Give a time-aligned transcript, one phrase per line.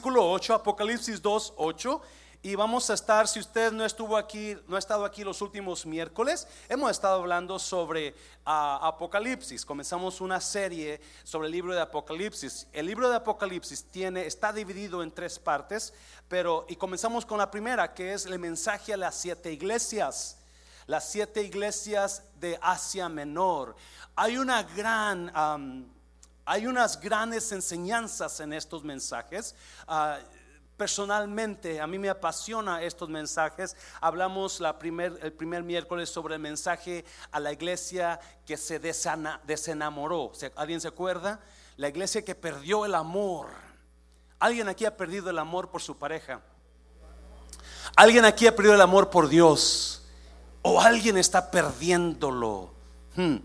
[0.00, 2.02] versículo 8, Apocalipsis 2, 8.
[2.42, 5.84] Y vamos a estar, si usted no estuvo aquí, no ha estado aquí los últimos
[5.84, 8.14] miércoles, hemos estado hablando sobre
[8.46, 9.66] ah, Apocalipsis.
[9.66, 12.68] Comenzamos una serie sobre el libro de Apocalipsis.
[12.72, 15.92] El libro de Apocalipsis tiene, está dividido en tres partes,
[16.28, 20.38] pero y comenzamos con la primera, que es el mensaje a las siete iglesias,
[20.86, 23.74] las siete iglesias de Asia Menor.
[24.14, 25.97] Hay una gran
[26.48, 29.54] hay unas grandes enseñanzas en estos mensajes.
[29.86, 30.18] Ah,
[30.78, 33.76] personalmente, a mí me apasiona estos mensajes.
[34.00, 39.40] Hablamos la primer, el primer miércoles sobre el mensaje a la iglesia que se desana-
[39.44, 40.30] desenamoró.
[40.34, 41.40] ¿Se- ¿Alguien se acuerda?
[41.76, 43.48] La iglesia que perdió el amor.
[44.38, 46.40] ¿Alguien aquí ha perdido el amor por su pareja?
[47.96, 50.02] ¿Alguien aquí ha perdido el amor por Dios?
[50.62, 52.77] ¿O alguien está perdiéndolo?
[53.18, 53.38] Hmm.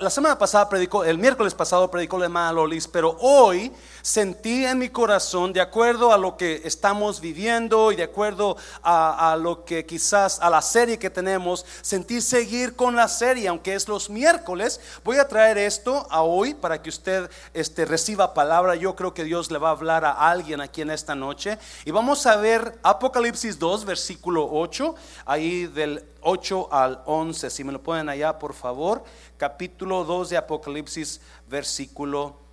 [0.00, 3.70] La semana pasada predicó, el miércoles pasado predicó la hermana Lolis, pero hoy
[4.06, 9.32] sentí en mi corazón, de acuerdo a lo que estamos viviendo y de acuerdo a,
[9.32, 13.74] a lo que quizás a la serie que tenemos, sentí seguir con la serie, aunque
[13.74, 14.80] es los miércoles.
[15.02, 18.76] Voy a traer esto a hoy para que usted este, reciba palabra.
[18.76, 21.58] Yo creo que Dios le va a hablar a alguien aquí en esta noche.
[21.84, 27.50] Y vamos a ver Apocalipsis 2, versículo 8, ahí del 8 al 11.
[27.50, 29.02] Si me lo ponen allá, por favor.
[29.36, 32.45] Capítulo 2 de Apocalipsis, versículo 8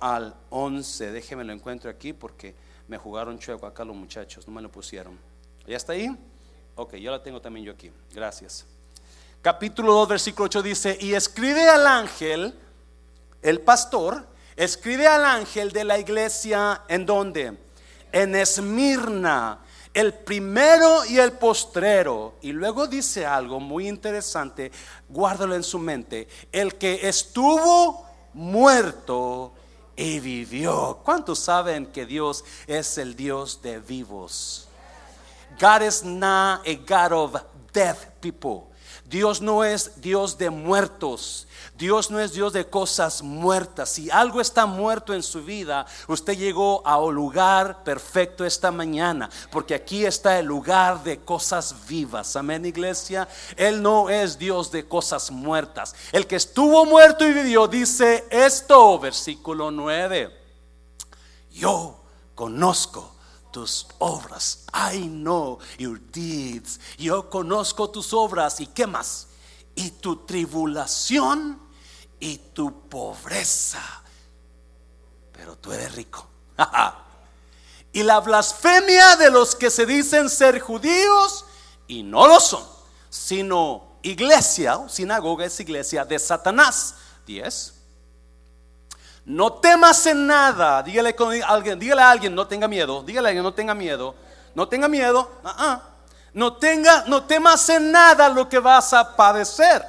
[0.00, 1.12] al 11.
[1.12, 2.54] Déjeme lo encuentro aquí porque
[2.88, 5.18] me jugaron chueco acá los muchachos, no me lo pusieron.
[5.66, 6.08] ¿Ya está ahí?
[6.76, 7.90] Ok, yo la tengo también yo aquí.
[8.12, 8.66] Gracias.
[9.42, 12.54] Capítulo 2, versículo 8 dice, y escribe al ángel,
[13.42, 17.58] el pastor, escribe al ángel de la iglesia en donde?
[18.10, 19.60] En Esmirna,
[19.92, 22.36] el primero y el postrero.
[22.40, 24.72] Y luego dice algo muy interesante,
[25.08, 28.03] guárdalo en su mente, el que estuvo
[28.34, 29.52] muerto
[29.96, 31.00] y vivió.
[31.04, 34.68] ¿Cuántos saben que Dios es el Dios de vivos?
[35.58, 37.36] God is not a God of
[37.72, 38.73] dead people.
[39.14, 41.46] Dios no es Dios de muertos.
[41.78, 43.90] Dios no es Dios de cosas muertas.
[43.90, 49.30] Si algo está muerto en su vida, usted llegó a un lugar perfecto esta mañana,
[49.52, 52.34] porque aquí está el lugar de cosas vivas.
[52.34, 53.28] Amén, iglesia.
[53.56, 55.94] Él no es Dios de cosas muertas.
[56.10, 60.36] El que estuvo muerto y vivió dice esto, versículo 9.
[61.52, 62.00] Yo
[62.34, 63.13] conozco
[63.54, 64.64] tus obras.
[64.74, 66.80] I know your deeds.
[66.98, 68.58] Yo conozco tus obras.
[68.58, 69.28] ¿Y qué más?
[69.76, 71.60] Y tu tribulación
[72.18, 73.80] y tu pobreza.
[75.32, 76.26] Pero tú eres rico.
[77.92, 81.44] y la blasfemia de los que se dicen ser judíos
[81.86, 82.64] y no lo son,
[83.08, 86.96] sino iglesia, o sinagoga es iglesia de Satanás.
[87.24, 87.73] 10.
[89.24, 90.82] No temas en nada.
[90.82, 93.02] Dígale, con alguien, dígale a alguien, no tenga miedo.
[93.02, 94.14] Dígale a alguien, no tenga miedo.
[94.54, 95.30] No tenga miedo.
[95.44, 95.82] ah, ah.
[96.34, 99.84] No tenga, no temas en nada lo que vas a padecer.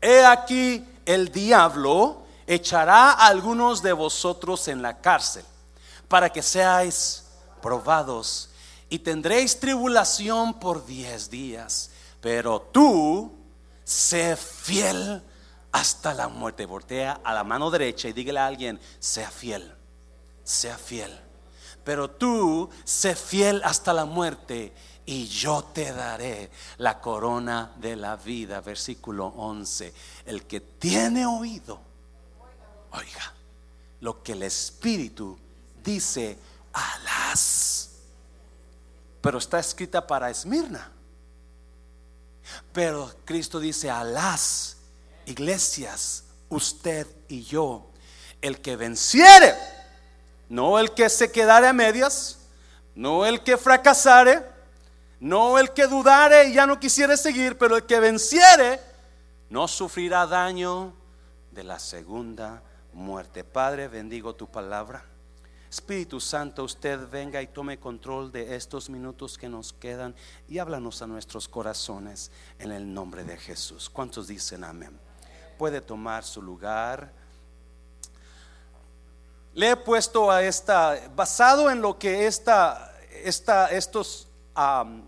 [0.00, 5.42] He aquí el diablo echará a algunos de vosotros en la cárcel
[6.06, 7.24] para que seáis
[7.62, 8.50] probados
[8.90, 11.90] y tendréis tribulación por diez días.
[12.20, 13.32] Pero tú
[13.84, 15.22] sé fiel
[15.74, 16.66] hasta la muerte.
[16.66, 19.74] Voltea a la mano derecha y dígale a alguien, sea fiel,
[20.44, 21.20] sea fiel.
[21.82, 24.72] Pero tú sé fiel hasta la muerte
[25.04, 28.60] y yo te daré la corona de la vida.
[28.60, 29.92] Versículo 11.
[30.26, 31.80] El que tiene oído,
[32.92, 33.34] oiga
[34.00, 35.36] lo que el Espíritu
[35.82, 36.38] dice
[36.72, 37.90] a las.
[39.20, 40.92] Pero está escrita para Esmirna.
[42.72, 44.83] Pero Cristo dice a las
[45.26, 47.90] iglesias, usted y yo,
[48.40, 49.54] el que venciere,
[50.48, 52.38] no el que se quedare a medias,
[52.94, 54.42] no el que fracasare,
[55.20, 58.80] no el que dudare y ya no quisiera seguir, pero el que venciere,
[59.48, 60.94] no sufrirá daño
[61.50, 63.44] de la segunda muerte.
[63.44, 65.04] Padre, bendigo tu palabra.
[65.70, 70.14] Espíritu Santo, usted venga y tome control de estos minutos que nos quedan
[70.48, 73.90] y háblanos a nuestros corazones en el nombre de Jesús.
[73.90, 74.96] ¿Cuántos dicen amén?
[75.58, 77.12] Puede tomar su lugar.
[79.54, 82.92] Le he puesto a esta, basado en lo que esta,
[83.22, 84.26] esta, estos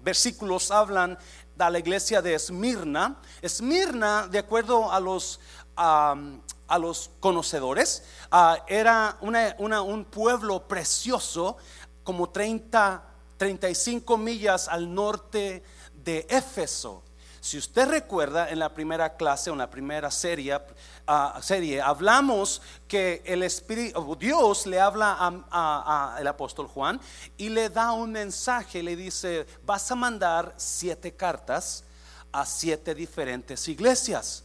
[0.02, 1.18] versículos hablan
[1.56, 3.16] de la iglesia de Esmirna.
[3.42, 5.40] Esmirna, de acuerdo a los,
[5.74, 11.56] a los conocedores, uh, era una, una, un pueblo precioso,
[12.04, 13.02] como 30,
[13.36, 17.02] 35 millas al norte de Éfeso.
[17.46, 20.58] Si usted recuerda en la primera clase o en la primera serie,
[21.06, 25.12] ah, serie hablamos que el Espíritu, Dios le habla
[25.52, 27.00] al apóstol Juan
[27.36, 31.84] y le da un mensaje, le dice, vas a mandar siete cartas
[32.32, 34.42] a siete diferentes iglesias.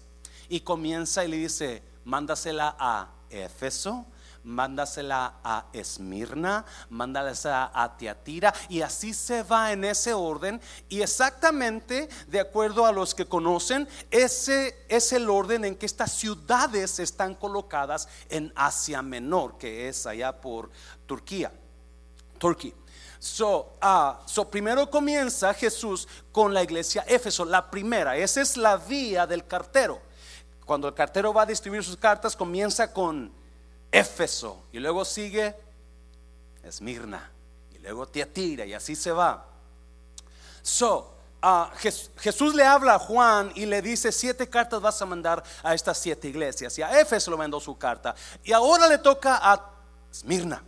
[0.48, 4.06] Y comienza y le dice, mándasela a Éfeso,
[4.44, 12.10] mándasela a Esmirna, mándasela a Tiatira y así se va en ese orden y exactamente
[12.28, 17.36] de acuerdo a los que conocen, ese es el orden en que estas ciudades están
[17.36, 20.70] colocadas en Asia Menor, que es allá por
[21.06, 21.52] Turquía.
[22.38, 22.74] Turquía.
[23.20, 28.78] So, uh, so, primero comienza Jesús con la iglesia Éfeso, la primera, esa es la
[28.78, 30.02] vía del cartero.
[30.66, 33.32] Cuando el cartero va a distribuir sus cartas, comienza con
[33.92, 35.56] Éfeso y luego sigue
[36.64, 37.30] Esmirna
[37.74, 39.46] y luego Tiatira y así se va.
[40.62, 41.66] So, uh,
[42.18, 45.98] Jesús le habla a Juan y le dice siete cartas vas a mandar a estas
[45.98, 49.72] siete iglesias y a Éfeso le mandó su carta y ahora le toca a
[50.12, 50.64] Esmirna.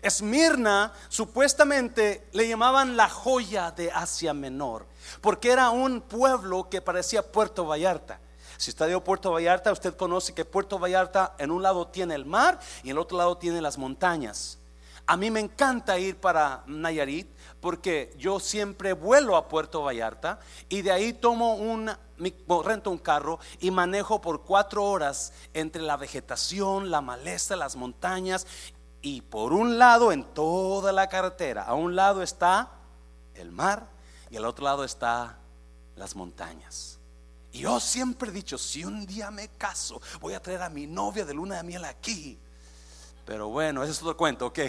[0.00, 4.86] Esmirna supuestamente le llamaban la joya de Asia Menor
[5.20, 8.20] porque era un pueblo que parecía Puerto Vallarta.
[8.58, 12.26] Si usted dio Puerto Vallarta, usted conoce que Puerto Vallarta en un lado tiene el
[12.26, 14.58] mar y en el otro lado tiene las montañas.
[15.06, 17.28] A mí me encanta ir para Nayarit
[17.60, 21.88] porque yo siempre vuelo a Puerto Vallarta y de ahí tomo un,
[22.64, 28.44] rento un carro y manejo por cuatro horas entre la vegetación, la maleza, las montañas
[29.00, 32.72] y por un lado en toda la carretera, a un lado está
[33.34, 33.86] el mar
[34.30, 35.38] y al otro lado está
[35.94, 36.97] las montañas.
[37.52, 41.24] Yo siempre he dicho, si un día me caso, voy a traer a mi novia
[41.24, 42.38] de luna de miel aquí.
[43.24, 44.58] Pero bueno, ese es otro cuento, ok.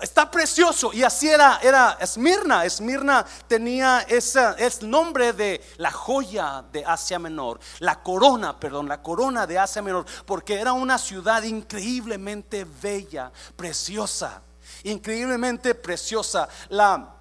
[0.00, 0.92] Está precioso.
[0.92, 2.66] Y así era, era Esmirna.
[2.66, 7.60] Esmirna tenía ese es nombre de la joya de Asia Menor.
[7.78, 10.04] La corona, perdón, la corona de Asia Menor.
[10.26, 14.42] Porque era una ciudad increíblemente bella, preciosa.
[14.82, 16.46] Increíblemente preciosa.
[16.68, 17.15] La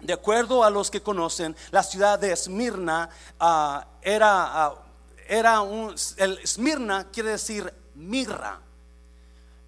[0.00, 3.08] de acuerdo a los que conocen, la ciudad de Esmirna
[3.40, 4.74] ah, era, ah,
[5.28, 8.60] era un, el Esmirna quiere decir mirra.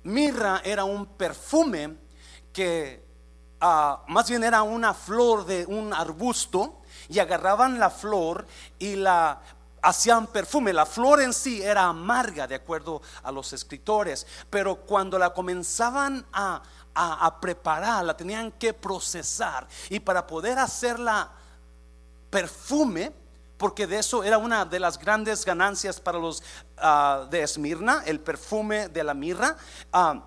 [0.04, 1.96] Mirra era un perfume
[2.52, 3.04] que
[3.60, 8.46] ah, más bien era una flor de un arbusto y agarraban la flor
[8.78, 9.40] y la
[9.82, 10.72] hacían perfume.
[10.72, 16.26] La flor en sí era amarga, de acuerdo a los escritores, pero cuando la comenzaban
[16.32, 16.62] a
[16.98, 19.66] a, preparar, la tenían que procesar.
[19.88, 21.30] Y para poder hacerla
[22.28, 23.12] perfume,
[23.56, 26.42] porque de eso era una de las grandes ganancias para los
[26.76, 29.56] ah, de Esmirna, el perfume de la mirra.
[29.92, 30.20] Uh,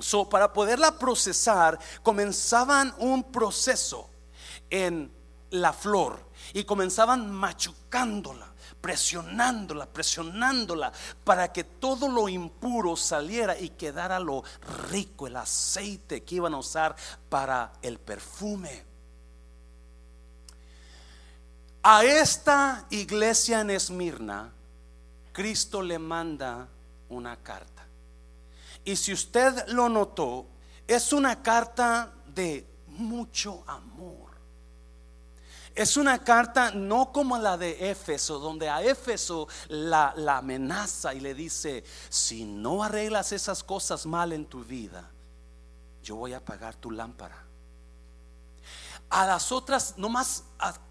[0.00, 4.08] so, para poderla procesar, comenzaban un proceso
[4.70, 5.12] en
[5.50, 6.18] la flor
[6.52, 8.51] y comenzaban machucándola
[8.82, 10.92] presionándola, presionándola
[11.24, 14.42] para que todo lo impuro saliera y quedara lo
[14.90, 16.94] rico, el aceite que iban a usar
[17.30, 18.84] para el perfume.
[21.84, 24.52] A esta iglesia en Esmirna,
[25.32, 26.68] Cristo le manda
[27.08, 27.86] una carta.
[28.84, 30.46] Y si usted lo notó,
[30.86, 34.21] es una carta de mucho amor.
[35.74, 41.34] Es una carta no como la de Éfeso, donde a Éfeso la, amenaza y le
[41.34, 45.08] dice, si no arreglas esas cosas mal en tu vida,
[46.02, 47.42] yo voy a apagar tu lámpara.
[49.08, 50.44] A las otras, nomás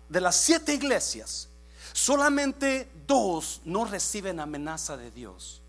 [0.09, 1.47] de las siete iglesias,
[1.93, 5.61] solamente dos no reciben amenaza de Dios.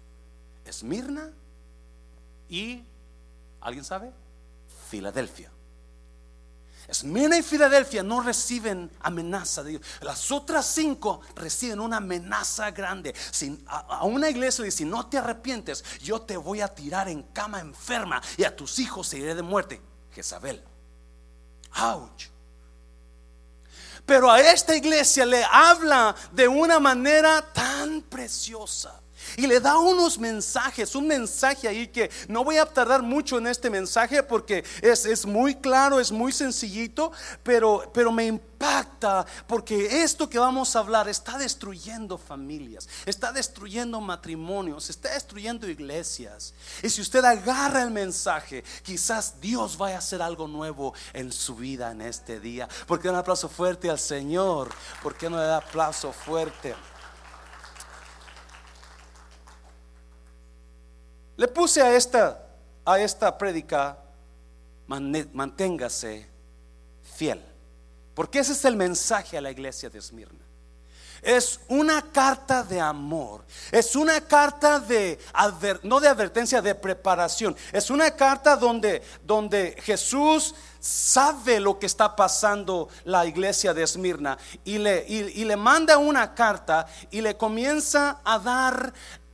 [0.64, 1.30] Esmirna
[2.48, 2.82] y,
[3.60, 4.10] ¿alguien sabe?
[4.88, 5.50] Filadelfia.
[6.88, 9.82] Esmirna y Filadelfia no reciben amenaza de Dios.
[10.00, 13.14] Las otras cinco reciben una amenaza grande.
[13.66, 17.60] a, una iglesia dice, si no te arrepientes, yo te voy a tirar en cama
[17.60, 19.80] enferma y a tus hijos se iré de muerte.
[20.12, 20.62] Jezabel.
[21.76, 22.28] Ouch.
[24.04, 29.00] Pero a esta iglesia le habla de una manera tan preciosa.
[29.36, 33.46] Y le da unos mensajes, un mensaje ahí que no voy a tardar mucho en
[33.46, 37.12] este mensaje porque es, es muy claro, es muy sencillito,
[37.42, 38.52] pero, pero me impacta
[39.46, 46.54] porque esto que vamos a hablar está destruyendo familias, está destruyendo matrimonios, está destruyendo iglesias.
[46.82, 51.56] Y si usted agarra el mensaje, quizás Dios vaya a hacer algo nuevo en su
[51.56, 52.68] vida en este día.
[52.86, 54.70] Porque un aplauso fuerte al Señor?
[55.02, 56.74] ¿Por qué no le da aplauso fuerte?
[61.42, 62.40] Le puse a esta,
[62.84, 63.98] a esta prédica,
[64.86, 66.28] manténgase
[67.16, 67.42] fiel.
[68.14, 70.38] Porque ese es el mensaje a la iglesia de Esmirna.
[71.20, 73.44] Es una carta de amor.
[73.72, 75.18] Es una carta de
[75.82, 77.56] no de advertencia, de preparación.
[77.72, 84.36] Es una carta donde, donde Jesús sabe lo que está pasando la iglesia de Esmirna
[84.64, 88.92] y le, y, le manda una carta y le comienza a dar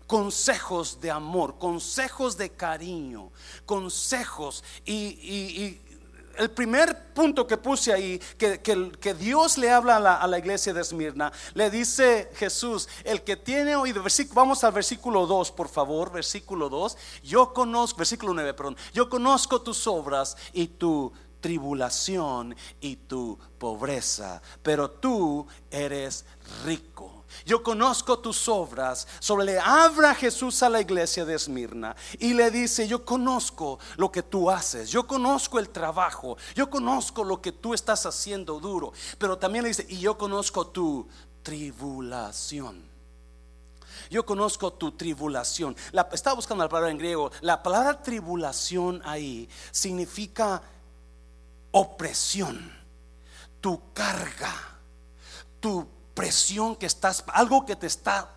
[0.09, 3.31] consejos de amor, consejos de cariño,
[3.65, 4.65] consejos.
[4.85, 5.79] Y,
[6.39, 10.81] el primer punto que puse ahí, que, que, Dios le habla a la, iglesia de
[10.81, 16.69] Esmirna, le dice Jesús, el que tiene oído, vamos al versículo 2, por favor, versículo
[16.69, 23.37] 2, yo conozco, versículo 9, perdón, yo conozco tus obras y tu tribulación y tu
[23.59, 26.25] pobreza, pero tú eres
[26.65, 29.07] rico yo conozco tus obras.
[29.21, 34.11] Sobre le abra Jesús a la iglesia de Esmirna y le dice, yo conozco lo
[34.11, 38.93] que tú haces, yo conozco el trabajo, yo conozco lo que tú estás haciendo duro,
[39.19, 41.09] pero también le dice, y yo conozco tu
[41.43, 42.89] tribulación.
[44.11, 45.77] Yo conozco tu tribulación.
[45.93, 47.31] La, estaba buscando la palabra en griego.
[47.41, 50.63] La palabra tribulación ahí significa
[51.71, 52.73] opresión,
[53.61, 54.55] tu carga,
[55.61, 55.87] tu
[56.19, 58.35] presión que estás, algo que te está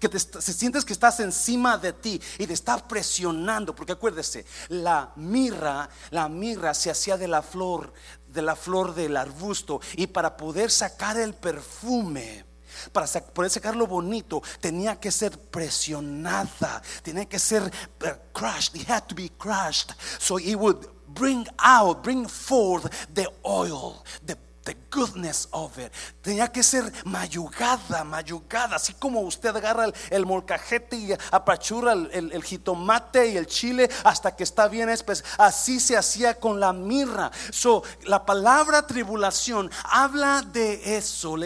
[0.00, 4.44] que te, se sientes que estás encima de ti y te está presionando, porque acuérdese,
[4.68, 7.92] la mirra, la mirra se hacía de la flor,
[8.26, 12.44] de la flor del arbusto y para poder sacar el perfume,
[12.92, 18.90] para poder sacar lo bonito, tenía que ser presionada, tenía que ser uh, crushed, it
[18.90, 24.36] had to be crushed, so it would bring out, bring forth the oil, the
[24.68, 25.90] the goodness of it.
[26.20, 33.28] Tenía que ser mayugada, mayugada, así como usted agarra el, molcajete y apachurra el, jitomate
[33.28, 35.24] y el chile hasta que está bien espes.
[35.38, 37.30] Así se hacía con la mirra.
[37.50, 41.36] So, la palabra tribulación habla de eso.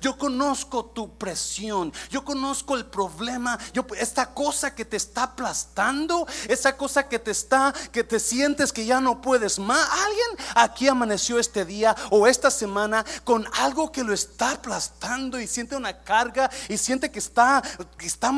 [0.00, 6.26] yo conozco tu presión, yo conozco el problema, yo, esta cosa que te está aplastando,
[6.48, 9.86] esa cosa que te está, que te sientes que ya no puedes más.
[10.06, 12.69] Alguien aquí amaneció este día o esta semana
[13.24, 17.62] con algo que lo está aplastando y siente una carga y siente que está,
[17.98, 18.32] que está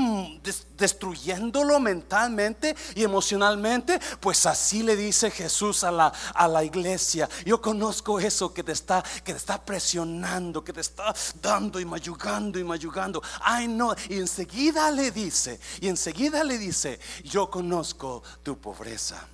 [0.77, 7.29] destruyéndolo mentalmente y emocionalmente, pues así le dice Jesús a la, a la iglesia.
[7.45, 11.85] Yo conozco eso que te está, que te está presionando, que te está dando y
[11.85, 13.23] mayugando y mayugando.
[13.41, 13.95] Ay, no.
[14.09, 19.29] Y enseguida le dice, y enseguida le dice, yo conozco tu pobreza.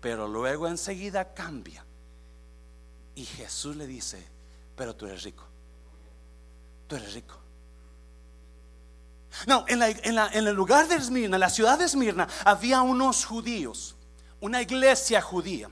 [0.00, 1.85] Pero luego enseguida cambia
[3.16, 4.24] y Jesús le dice,
[4.76, 5.42] pero tú eres rico.
[6.86, 7.34] Tú eres rico.
[9.46, 13.96] No, en, el lugar de Esmirna, en la ciudad de Esmirna, había unos judíos,
[14.40, 15.68] una iglesia judía.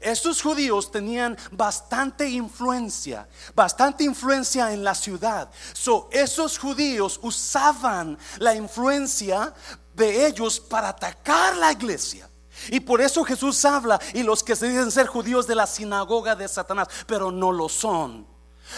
[0.00, 5.48] Estos judíos tenían bastante influencia, bastante influencia en la ciudad.
[5.72, 9.54] So, esos judíos usaban la influencia
[9.94, 12.28] de ellos para atacar la iglesia.
[12.68, 16.36] Y por eso Jesús habla y los que se dicen ser judíos de la sinagoga
[16.36, 18.26] de Satanás, pero no lo son.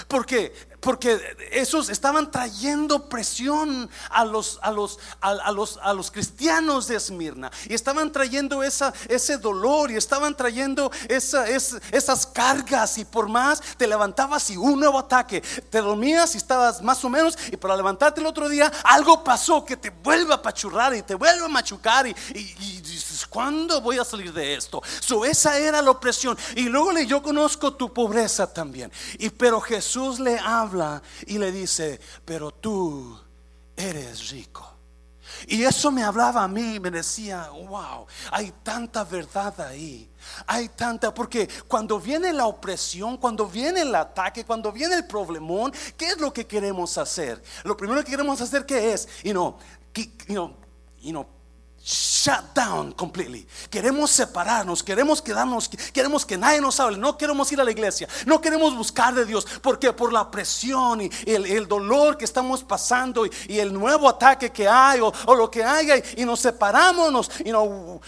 [0.08, 0.52] Porque
[0.86, 6.94] porque esos estaban trayendo presión a los, a los, a, los, a los cristianos de
[6.94, 7.50] Esmirna.
[7.68, 12.98] Y estaban trayendo esa, ese dolor y estaban trayendo esa, esas cargas.
[12.98, 15.40] Y por más te levantabas y un nuevo ataque.
[15.40, 17.36] Te dormías y estabas más o menos.
[17.50, 21.16] Y para levantarte el otro día, algo pasó que te vuelve a pachurrar y te
[21.16, 22.06] vuelve a machucar.
[22.06, 24.80] Y, dices, ¿cuándo voy a salir de esto?
[25.00, 26.38] So, esa era la opresión.
[26.54, 28.92] Y luego le, yo conozco tu pobreza también.
[29.18, 30.75] Y pero Jesús le habla
[31.26, 33.18] y le dice, pero tú
[33.76, 34.76] eres rico.
[35.46, 40.10] Y eso me hablaba a mí, me decía, wow, hay tanta verdad ahí.
[40.46, 45.72] Hay tanta, porque cuando viene la opresión, cuando viene el ataque, cuando viene el problemón,
[45.96, 47.42] ¿qué es lo que queremos hacer?
[47.64, 49.08] Lo primero que queremos hacer, ¿qué es?
[49.22, 49.58] Y no,
[49.94, 50.56] you know,
[50.98, 51.26] you know,
[51.86, 53.46] shut down completely.
[53.70, 58.08] Queremos separarnos, queremos quedarnos, queremos que nadie nos hable, no queremos ir a la iglesia,
[58.26, 63.24] no queremos buscar de Dios, porque por la presión y el, dolor que estamos pasando
[63.24, 68.00] y, el nuevo ataque que hay o, lo que haya y, nos separamos, you know,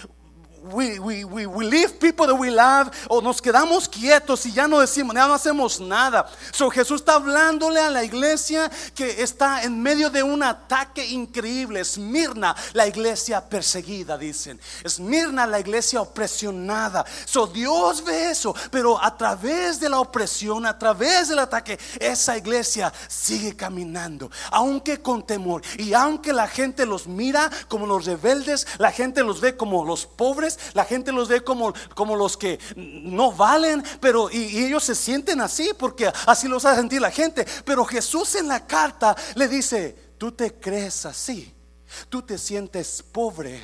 [0.73, 4.67] we, we, we, we leave people that we love o nos quedamos quietos y ya
[4.67, 6.29] no decimos, ya no hacemos nada.
[6.53, 11.81] So Jesús está hablándole a la iglesia que está en medio de un ataque increíble.
[11.81, 14.61] Esmirna, la iglesia perseguida, dicen.
[14.85, 17.05] Esmirna, la iglesia opresionada.
[17.25, 22.37] So Dios ve eso, pero a través de la opresión, a través del ataque, esa
[22.37, 25.63] iglesia sigue caminando, aunque con temor.
[25.79, 30.07] Y aunque la gente los mira como los rebeldes, la gente los ve como los
[30.07, 34.95] pobres la gente los ve como, como los que no valen, pero y, ellos se
[34.95, 37.47] sienten así porque así los hace sentir la gente.
[37.65, 41.55] Pero Jesús en la carta le dice, tú te crees así.
[42.11, 43.63] Tú te sientes pobre,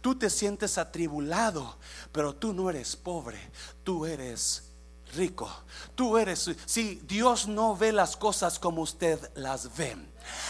[0.00, 1.76] tú te sientes atribulado,
[2.12, 3.50] pero tú no eres pobre,
[3.82, 4.74] tú eres
[5.14, 5.50] rico.
[5.94, 9.96] Tú eres, si Dios no ve las cosas como usted las ve.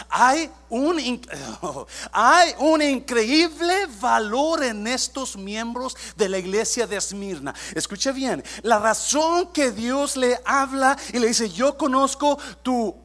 [0.08, 0.98] Hay un,
[2.12, 7.54] hay un increíble valor en estos miembros de la iglesia de Esmirna.
[7.74, 13.02] Escuche bien, la razón que Dios le habla y le dice, yo conozco tu,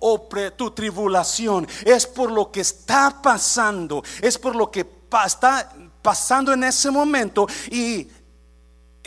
[0.55, 4.85] tu tribulación, es por lo que está pasando, es por lo que
[5.25, 8.07] está pasando en ese momento y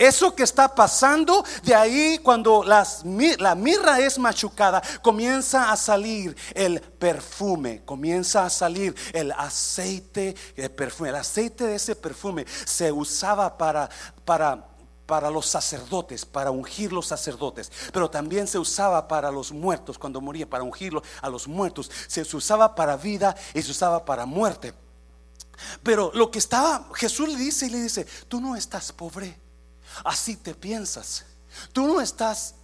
[0.02, 6.80] eso que está pasando, de ahí cuando la mirra es machucada, comienza a salir el
[6.80, 11.10] perfume, comienza a salir el aceite de perfume.
[11.10, 13.88] El aceite de ese perfume se usaba para,
[14.24, 14.66] para,
[15.06, 20.20] para los sacerdotes, para ungir los sacerdotes, pero también se usaba para los muertos, cuando
[20.20, 21.90] moría, para ungirlo a los muertos.
[22.08, 24.74] Se usaba para vida y se usaba para muerte.
[25.82, 29.41] Pero lo que estaba, Jesús le dice y le dice, tú no estás pobre
[30.04, 31.24] Así te piensas.
[31.72, 32.54] Tú no estás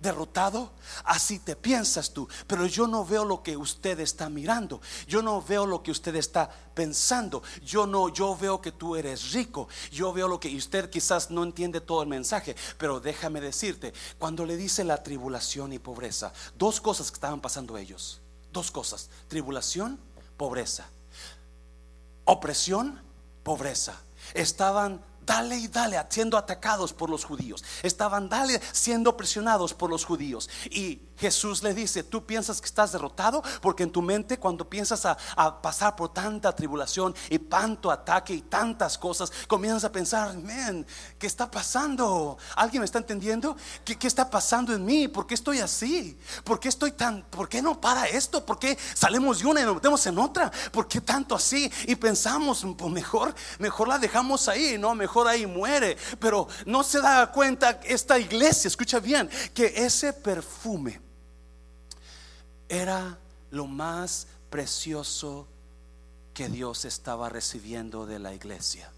[0.00, 0.72] derrotado,
[1.04, 5.42] así te piensas tú, pero yo no veo lo que usted está mirando, yo no
[5.42, 10.12] veo lo que usted está pensando, yo no, yo veo que tú eres rico, yo
[10.12, 14.56] veo lo que usted quizás no entiende todo el mensaje, pero déjame decirte, cuando le
[14.56, 18.20] dice la tribulación y pobreza, dos cosas que estaban pasando ellos,
[18.52, 20.00] dos cosas, tribulación,
[20.38, 20.88] pobreza,
[22.24, 23.02] opresión,
[23.42, 24.00] pobreza,
[24.32, 27.62] estaban dale y dale, siendo atacados por los judíos.
[27.84, 30.50] Estaban dale, siendo presionados por los judíos.
[30.70, 35.04] Y Jesús le dice, tú piensas que estás derrotado porque en tu mente cuando piensas
[35.04, 35.18] a,
[35.60, 40.86] pasar por tanta tribulación y tanto ataque y tantas cosas, comienzas a pensar, man,
[41.18, 42.38] ¿qué está pasando?
[42.56, 43.54] ¿Alguien me está entendiendo?
[43.84, 45.08] ¿Qué, ¿Qué, está pasando en mí?
[45.08, 46.18] ¿Por qué estoy así?
[46.42, 48.44] ¿Por qué estoy tan, por qué no para esto?
[48.46, 50.50] ¿Por qué salimos de una y nos metemos en otra?
[50.72, 51.70] ¿Por qué tanto así?
[51.86, 55.98] Y pensamos, pues mejor, mejor la dejamos ahí, no, mejor ahí muere.
[56.18, 61.09] Pero no se da cuenta esta iglesia, escucha bien, que ese perfume
[62.70, 63.18] era
[63.50, 65.46] lo más precioso
[66.32, 68.90] que Dios estaba recibiendo de la iglesia.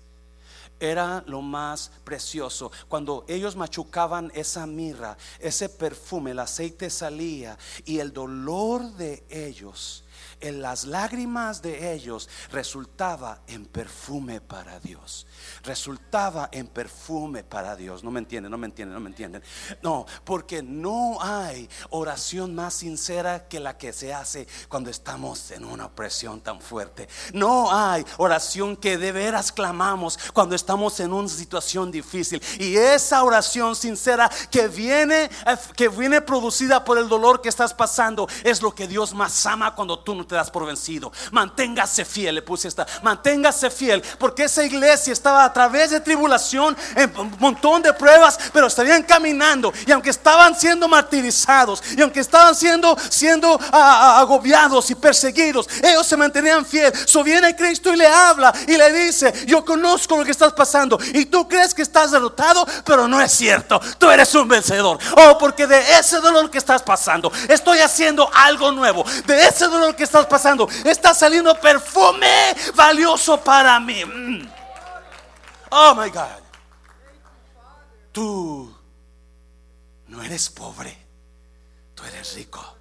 [0.78, 2.70] Era lo más precioso.
[2.88, 10.01] Cuando ellos machucaban esa mirra, ese perfume, el aceite salía y el dolor de ellos
[10.42, 15.26] en las lágrimas de ellos resultaba en perfume para Dios.
[15.62, 18.04] Resultaba en perfume para Dios.
[18.04, 19.42] No me entienden, no me entienden, no me entienden.
[19.82, 25.64] No, porque no hay oración más sincera que la que se hace cuando estamos en
[25.64, 27.08] una opresión tan fuerte.
[27.32, 32.42] No hay oración que de veras clamamos cuando estamos en una situación difícil.
[32.58, 35.30] Y esa oración sincera que viene,
[35.76, 39.74] que viene producida por el dolor que estás pasando es lo que Dios más ama
[39.74, 41.12] cuando tú no te das por vencido.
[41.30, 42.86] Manténgase fiel, le puse esta.
[43.02, 48.38] Manténgase fiel, porque esa iglesia estaba a través de tribulación, en un montón de pruebas,
[48.50, 49.74] pero estarían caminando.
[49.86, 56.16] Y aunque estaban siendo martirizados, y aunque estaban siendo, siendo agobiados y perseguidos, ellos se
[56.16, 56.90] mantenían fiel.
[57.06, 60.98] So viene Cristo y le habla y le dice: Yo conozco lo que estás pasando.
[61.12, 63.78] Y tú crees que estás derrotado, pero no es cierto.
[63.98, 64.98] Tú eres un vencedor.
[65.14, 69.04] Oh, porque de ese dolor que estás pasando, estoy haciendo algo nuevo.
[69.26, 70.68] De ese dolor que estás pasando.
[70.84, 74.04] Está saliendo perfume valioso para mí.
[74.04, 74.48] Mm.
[75.70, 76.42] Oh my God.
[78.12, 78.76] Tú
[80.08, 80.96] no eres pobre,
[81.94, 82.76] tú eres rico.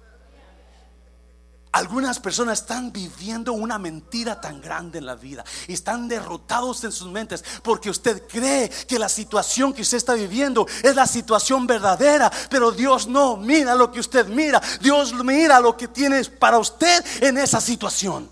[1.72, 6.92] Algunas personas están viviendo una mentira tan grande en la vida y están derrotados en
[6.92, 11.66] sus mentes porque usted cree que la situación que usted está viviendo es la situación
[11.66, 16.58] verdadera, pero Dios no mira lo que usted mira, Dios mira lo que tiene para
[16.58, 18.28] usted en esa situación.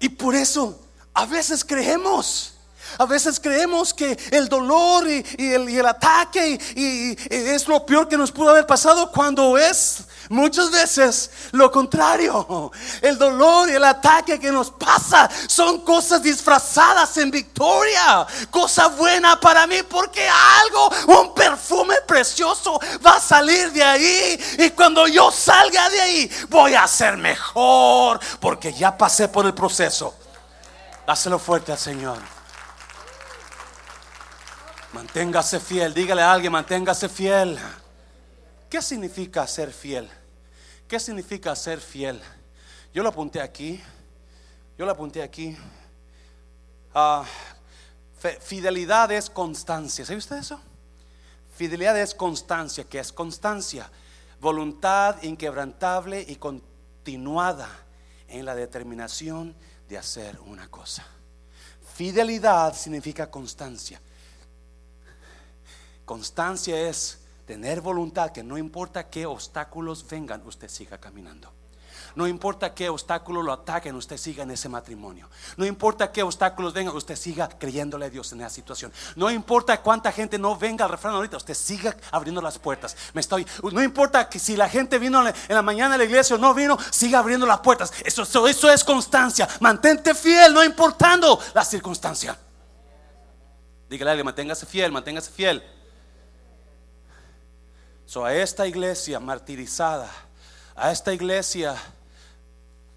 [0.00, 0.80] Y por eso
[1.12, 2.57] a veces creemos
[2.98, 6.58] a veces creemos que el dolor y, el, ataque
[7.30, 12.72] es lo peor que nos pudo haber pasado cuando es muchas veces lo contrario.
[13.00, 18.26] El dolor y el ataque que nos pasa son cosas disfrazadas en victoria.
[18.50, 24.40] Cosa buena para mí porque algo, un perfume precioso va a salir de ahí.
[24.58, 29.54] Y cuando yo salga de ahí voy a ser mejor porque ya pasé por el
[29.54, 30.14] proceso.
[31.06, 32.37] Dáselo fuerte al Señor.
[34.92, 35.92] Manténgase fiel.
[35.92, 37.58] Dígale a alguien, manténgase fiel.
[38.70, 40.08] ¿Qué significa ser fiel?
[40.86, 42.20] ¿Qué significa ser fiel?
[42.94, 43.80] Yo lo apunté aquí.
[44.78, 45.56] Yo lo apunté aquí.
[46.94, 47.24] Ah,
[48.40, 50.04] Fidelidad es constancia.
[50.04, 50.60] ¿Sabe usted eso?
[51.54, 52.84] Fidelidad es constancia.
[52.84, 53.90] ¿Qué es constancia?
[54.40, 57.68] Voluntad inquebrantable y continuada
[58.26, 59.54] en la determinación
[59.88, 61.06] de hacer una cosa.
[61.94, 64.00] Fidelidad significa constancia.
[66.08, 71.52] Constancia es tener voluntad que no importa qué obstáculos vengan, usted siga caminando.
[72.14, 75.28] No importa qué obstáculos lo ataquen, usted siga en ese matrimonio.
[75.58, 78.90] No importa qué obstáculos vengan, usted siga creyéndole a Dios en esa situación.
[79.16, 82.96] No importa cuánta gente no venga al refrán ahorita, usted siga abriendo las puertas.
[83.12, 83.20] Me
[83.70, 86.54] no importa que si la gente vino en la mañana a la iglesia o no
[86.54, 87.92] vino, siga abriendo las puertas.
[88.02, 89.46] Eso, eso, es constancia.
[89.60, 92.34] Mantente fiel, no importando la circunstancia.
[93.90, 95.77] Dígale, manténgase fiel, manténgase fiel.
[98.08, 100.10] So, a esta iglesia martirizada,
[100.74, 101.76] a esta iglesia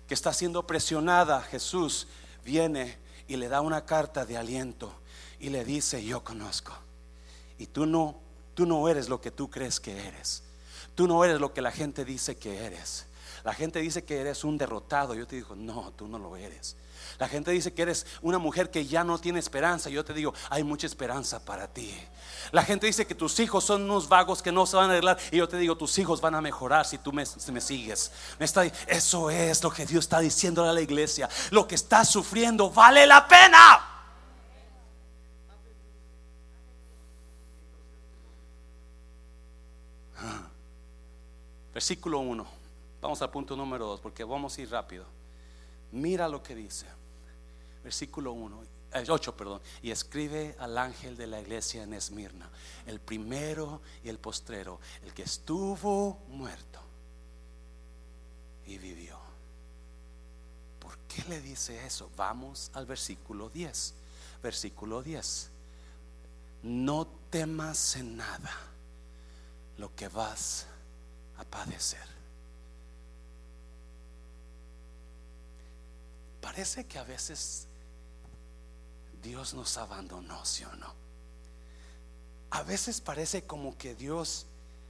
[0.07, 2.07] que está siendo presionada, Jesús
[2.45, 2.97] viene
[3.27, 4.93] y le da una carta de aliento
[5.37, 6.71] y le dice, yo conozco.
[7.57, 8.21] Y tú no,
[8.53, 10.43] tú no eres lo que tú crees que eres.
[10.95, 13.05] Tú no eres lo que la gente dice que eres.
[13.43, 15.13] La gente dice que eres un derrotado.
[15.13, 16.77] Yo te digo, no, tú no lo eres.
[17.21, 19.91] La gente dice que eres una mujer que ya no tiene esperanza.
[19.91, 21.95] Yo te digo, hay mucha esperanza para ti.
[22.51, 25.19] La gente dice que tus hijos son unos vagos que no se van a arreglar.
[25.29, 28.11] Y yo te digo, tus hijos van a mejorar si tú me, me sigues.
[28.87, 31.29] eso es lo que Dios está diciendo a la iglesia.
[31.51, 33.59] Lo que estás sufriendo vale la pena.
[40.17, 40.47] Ah.
[41.71, 42.47] Versículo 1.
[42.99, 45.05] Vamos al punto número 2 porque vamos a ir rápido.
[45.91, 46.87] Mira lo que dice
[47.83, 48.63] versículo 1,
[49.07, 52.49] 8, eh, perdón, y escribe al ángel de la iglesia en Esmirna,
[52.85, 56.79] el primero y el postrero, el que estuvo muerto
[58.65, 59.17] y vivió.
[60.79, 62.09] ¿Por qué le dice eso?
[62.15, 63.93] Vamos al versículo 10.
[64.41, 65.49] Versículo 10.
[66.63, 68.51] No temas en nada
[69.77, 70.67] lo que vas
[71.37, 72.11] a padecer.
[76.41, 77.67] Parece que a veces
[79.21, 80.93] Dios nos abandonó, ¿sí o no?
[82.51, 84.45] A veces parece como que Dios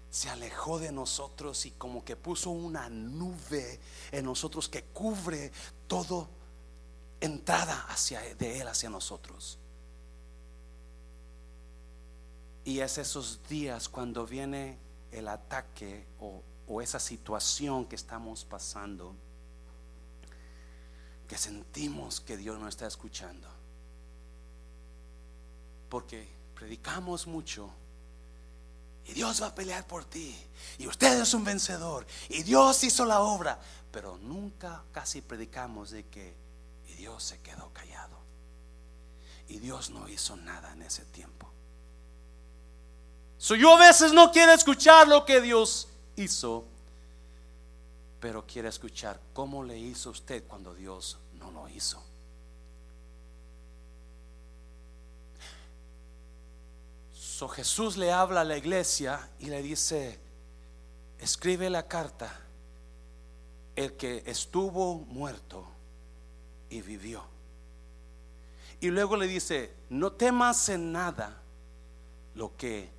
[0.10, 3.80] se alejó de nosotros y como que puso una nube
[4.12, 5.52] en nosotros que cubre
[5.88, 6.28] todo
[7.20, 7.88] entrada
[8.38, 9.58] de él hacia nosotros.
[12.66, 14.78] Y es esos días cuando viene
[15.12, 19.16] el ataque o, o esa situación que estamos pasando
[21.28, 23.61] que sentimos que Dios no está escuchando
[25.92, 26.26] porque
[26.56, 27.70] predicamos mucho.
[29.06, 30.34] Y Dios va a pelear por ti.
[30.78, 32.08] Y usted es un vencedor.
[32.30, 33.60] Y Dios hizo la obra,
[33.92, 36.34] pero nunca casi predicamos de que
[36.88, 38.18] y Dios se quedó callado.
[39.50, 41.52] Y Dios no hizo nada en ese tiempo.
[43.38, 46.64] So, yo a veces no quiero escuchar lo que Dios hizo,
[48.22, 52.02] pero quiero escuchar cómo le hizo usted cuando Dios no lo hizo.
[57.48, 60.20] Jesús le habla a la iglesia y le dice,
[61.20, 62.40] escribe la carta,
[63.76, 65.66] el que estuvo muerto
[66.70, 67.24] y vivió.
[68.80, 71.42] Y luego le dice, no temas en nada
[72.36, 72.90] lo que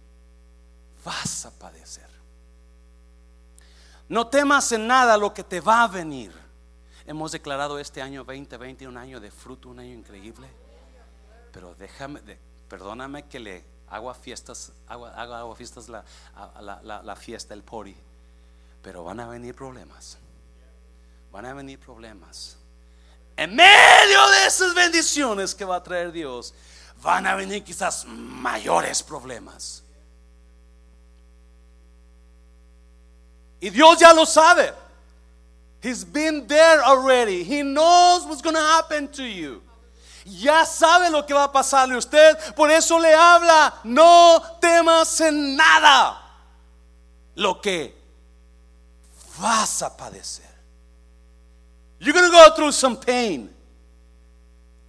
[1.04, 2.08] vas a padecer.
[4.08, 6.32] No temas en nada lo que te va a venir.
[7.06, 10.46] Hemos declarado este año 2020 un año de fruto, un año increíble.
[11.52, 12.20] Pero déjame,
[12.68, 16.02] perdóname que le hago fiestas, hago, hago, fiestas la,
[16.60, 17.94] la, la, fiesta, el pori,
[18.82, 20.16] pero van a venir problemas.
[21.30, 22.56] Van a venir problemas.
[23.36, 26.54] En medio de esas bendiciones que va a traer Dios,
[27.02, 29.82] van a venir quizás mayores problemas.
[33.60, 34.72] Y Dios ya lo sabe.
[35.82, 37.44] He's been there already.
[37.44, 39.62] He knows what's going to happen to you
[40.24, 45.20] ya sabe lo que va a pasarle a usted, por eso le habla, no temas
[45.20, 46.18] en nada
[47.34, 47.94] lo que
[49.38, 50.50] vas a padecer.
[51.98, 53.48] You're going to go through some pain.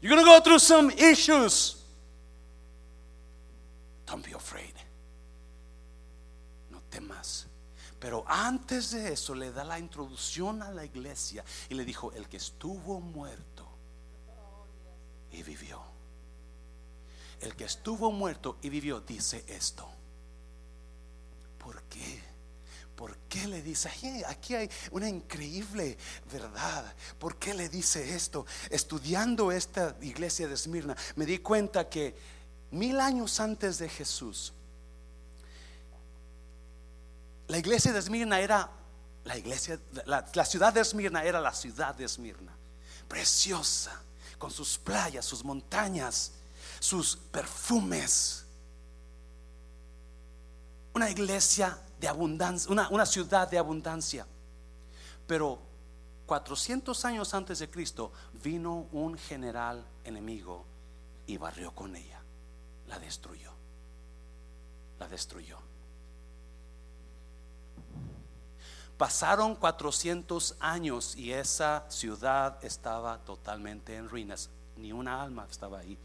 [0.02, 1.78] You're going to go through some issues.
[4.08, 4.74] Don't be afraid.
[6.72, 7.46] No temas.
[8.00, 12.28] Pero antes de eso le da la introducción a la iglesia y le dijo, el
[12.28, 13.53] que estuvo muerto
[15.34, 15.82] y vivió.
[17.42, 19.90] El que estuvo muerto y vivió dice esto.
[21.58, 22.22] ¿Por qué?
[22.96, 23.90] ¿Por qué le dice?
[24.28, 25.98] aquí hay una increíble
[26.32, 26.96] verdad.
[27.20, 28.46] ¿Por qué le dice esto?
[28.70, 32.16] Estudiando esta iglesia de Esmirna, me di cuenta que
[32.72, 34.54] mil años antes de Jesús,
[37.48, 38.70] la iglesia de Esmirna era
[39.26, 42.56] la iglesia, la, ciudad de Esmirna era la ciudad de Esmirna,
[43.08, 44.02] preciosa,
[44.44, 46.34] con sus playas, sus montañas,
[46.82, 48.46] sus perfumes.
[50.94, 54.28] Una iglesia de abundancia, una, ciudad de abundancia.
[55.26, 55.60] Pero
[56.26, 58.12] 400 años antes de Cristo
[58.44, 60.66] vino un general enemigo
[61.26, 62.22] y barrió con ella.
[62.90, 63.54] La destruyó.
[65.00, 65.58] La destruyó.
[68.98, 74.50] Pasaron 400 años y esa ciudad estaba totalmente en ruinas.
[74.78, 75.98] Ni una alma estaba ahí.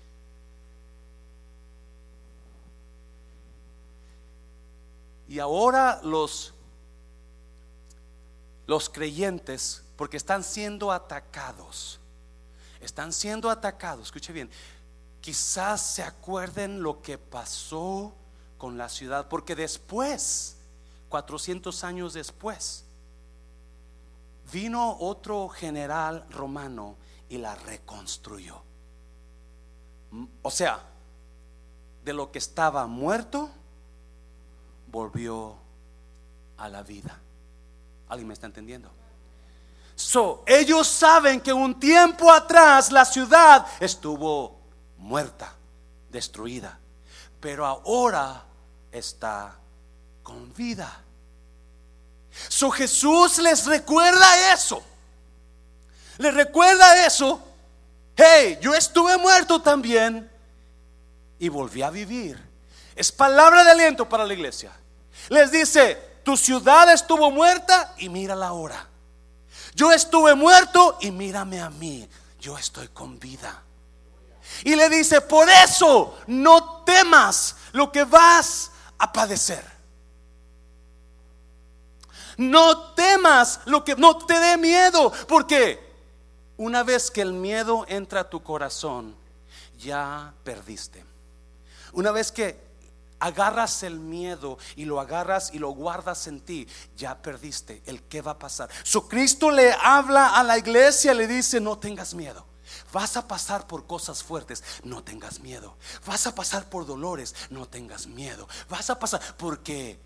[5.29, 6.55] Y ahora los,
[8.66, 12.01] los creyentes, porque están siendo atacados,
[12.81, 14.51] están siendo atacados, escuche bien,
[15.20, 18.14] quizás se acuerden lo que pasó
[18.57, 20.58] con la ciudad, porque después,
[21.09, 22.85] 400 años después,
[24.53, 26.97] vino otro general romano
[27.29, 28.62] y la reconstruyó.
[30.42, 30.81] O sea,
[32.05, 33.51] de lo que estaba muerto,
[34.90, 35.57] volvió
[36.57, 37.18] a la vida.
[38.09, 38.90] ¿Alguien me está entendiendo?
[39.94, 44.61] So, ellos saben que un tiempo atrás la ciudad estuvo
[44.97, 45.55] muerta,
[46.09, 46.79] destruida,
[47.40, 48.44] pero ahora
[48.92, 49.59] está
[50.28, 51.02] con vida.
[52.48, 54.82] So Jesús les recuerda eso.
[56.18, 57.42] Les recuerda eso.
[58.14, 60.30] Hey, yo estuve muerto también
[61.38, 62.38] y volví a vivir.
[62.94, 64.70] Es palabra de aliento para la iglesia.
[65.30, 68.86] Les dice, tu ciudad estuvo muerta y mírala ahora.
[69.74, 72.06] Yo estuve muerto y mírame a mí.
[72.38, 73.62] Yo estoy con vida.
[74.62, 79.77] Y le dice, por eso no temas lo que vas a padecer.
[82.38, 85.87] No temas lo que no te dé miedo, porque
[86.57, 89.14] una vez que el miedo entra a tu corazón,
[89.79, 91.05] ya perdiste.
[91.92, 92.68] Una vez que
[93.20, 98.22] agarras el miedo y lo agarras y lo guardas en ti, ya perdiste el que
[98.22, 98.70] va a pasar.
[98.85, 102.46] Su Cristo le habla a la iglesia, le dice, no tengas miedo.
[102.92, 105.77] Vas a pasar por cosas fuertes, no tengas miedo.
[106.07, 108.48] Vas a pasar por dolores, no tengas miedo.
[108.68, 109.98] Vas a pasar porque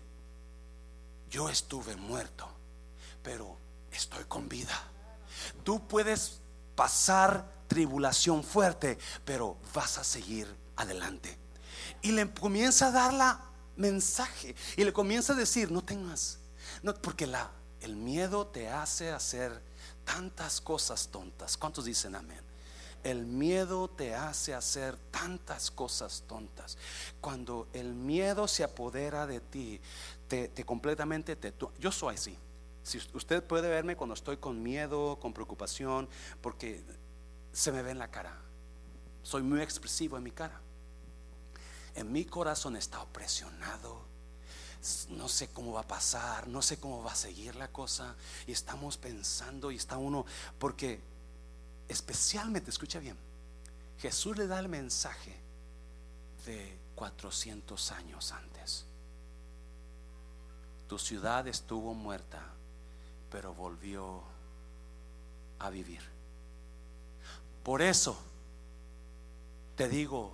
[1.33, 2.47] yo estuve muerto,
[3.23, 3.57] pero
[3.91, 4.79] estoy con vida.
[5.63, 6.39] Tú puedes
[6.75, 11.43] pasar tribulación fuerte, pero vas a seguir adelante
[12.03, 13.39] y le comienza a dar la
[13.75, 16.37] mensaje y le comienza a decir, no tengas,
[16.83, 17.49] no, porque la,
[17.81, 19.59] el miedo te hace hacer
[20.05, 21.57] tantas cosas tontas.
[21.57, 22.41] ¿Cuántos dicen amén?
[23.03, 26.77] El miedo te hace hacer tantas cosas tontas.
[27.19, 29.81] Cuando el miedo se apodera de ti,
[30.27, 31.53] te, te completamente te...
[31.79, 32.37] Yo soy así.
[32.83, 36.09] Si usted puede verme cuando estoy con miedo, con preocupación,
[36.41, 36.83] porque
[37.51, 38.37] se me ve en la cara.
[39.21, 40.59] Soy muy expresivo en mi cara
[41.95, 44.03] en mi corazón está opresionado.
[45.09, 48.15] No sé cómo va a pasar, no sé cómo va a seguir la cosa.
[48.47, 50.25] Y estamos pensando y está uno,
[50.59, 50.99] porque
[51.87, 53.17] especialmente, escucha bien,
[53.99, 55.39] Jesús le da el mensaje
[56.45, 58.85] de 400 años antes.
[60.97, 62.41] Ciudad estuvo muerta,
[63.31, 64.21] pero volvió
[65.59, 66.01] a vivir.
[67.63, 68.17] Por eso
[69.75, 70.33] te digo,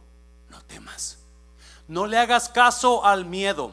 [0.50, 1.18] no temas.
[1.88, 3.72] No le hagas caso al miedo.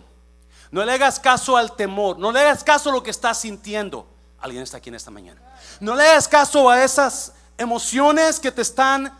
[0.70, 2.18] No le hagas caso al temor.
[2.18, 4.07] No le hagas caso a lo que estás sintiendo.
[4.38, 5.40] Alguien está aquí en esta mañana.
[5.81, 9.12] No le hagas caso a esas emociones que te están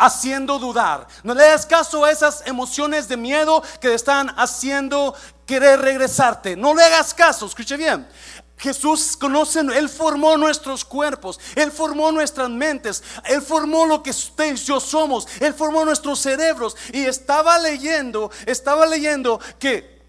[0.00, 1.06] haciendo dudar.
[1.22, 5.14] No le hagas caso a esas emociones de miedo que te están haciendo
[5.46, 6.56] querer regresarte.
[6.56, 8.08] No le hagas caso, escuche bien.
[8.56, 14.54] Jesús conoce, Él formó nuestros cuerpos, Él formó nuestras mentes, Él formó lo que usted
[14.54, 16.76] y yo somos, Él formó nuestros cerebros.
[16.92, 20.00] Y estaba leyendo, estaba leyendo que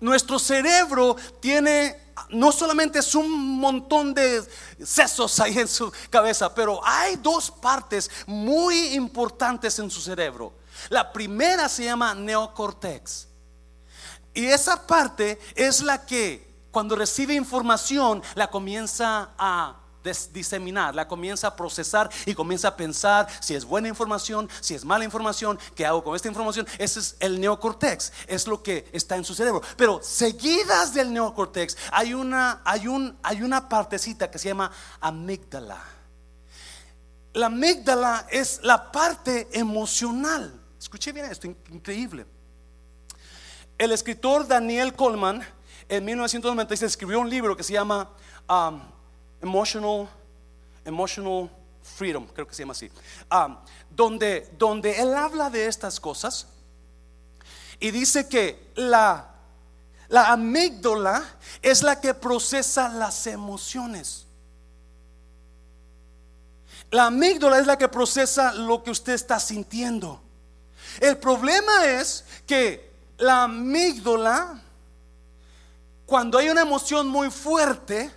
[0.00, 4.42] nuestro cerebro tiene, no solamente es un montón de
[4.82, 10.52] sesos ahí en su cabeza, pero hay dos partes muy importantes en su cerebro.
[10.88, 13.28] La primera se llama neocortex.
[14.34, 19.76] Y esa parte es la que cuando recibe información, la comienza a
[20.32, 24.84] diseminar, la comienza a procesar y comienza a pensar si es buena información, si es
[24.84, 26.66] mala información, qué hago con esta información.
[26.78, 29.62] Ese es el neocortex, es lo que está en su cerebro.
[29.76, 35.82] Pero seguidas del neocortex hay una, hay un, hay una partecita que se llama amígdala.
[37.34, 40.58] La amígdala es la parte emocional.
[40.78, 42.26] Escuché bien esto, increíble.
[43.76, 45.46] El escritor Daniel Coleman
[45.88, 48.08] en 1996 escribió un libro que se llama
[49.46, 50.08] Emotional,
[50.84, 51.48] Emotional
[51.80, 52.90] Freedom, creo que se llama así,
[53.30, 53.56] um,
[53.88, 56.48] donde, donde él habla de estas cosas
[57.78, 59.30] y dice que la,
[60.08, 61.24] la amígdala
[61.62, 64.26] es la que procesa las emociones.
[66.90, 70.20] La amígdala es la que procesa lo que usted está sintiendo.
[71.00, 74.60] El problema es que la amígdala
[76.06, 78.12] cuando hay una emoción muy fuerte,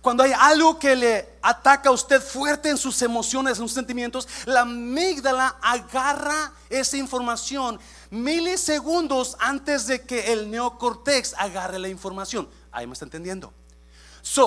[0.00, 4.28] cuando hay algo que le ataca a usted fuerte en sus emociones, en sus sentimientos,
[4.46, 7.78] la amígdala agarra esa información
[8.10, 12.48] milisegundos antes de que el neocortex agarre la información.
[12.72, 13.52] Ahí me está entendiendo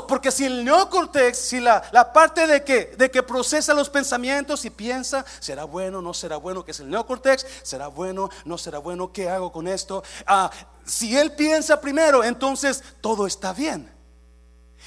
[0.07, 1.81] porque si el neocortex, si la,
[2.13, 6.63] parte de que, de que procesa los pensamientos y piensa, será bueno, no será bueno,
[6.63, 10.03] que es el neocortex, será bueno, no será bueno, ¿qué hago con esto?
[10.25, 10.49] Ah,
[10.85, 13.91] si él piensa primero, entonces todo está bien.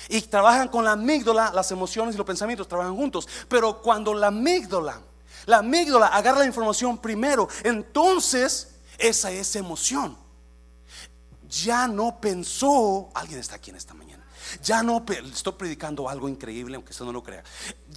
[0.09, 3.29] Y trabajan con la amígdala, las emociones y los pensamientos trabajan juntos.
[3.49, 5.01] Pero cuando la amígdala,
[5.47, 10.17] la amígdala agarra la información primero, entonces esa es emoción.
[11.49, 14.27] Ya no pensó, alguien está aquí en esta mañana
[14.63, 17.43] ya no, estoy predicando algo increíble, aunque usted no lo crea.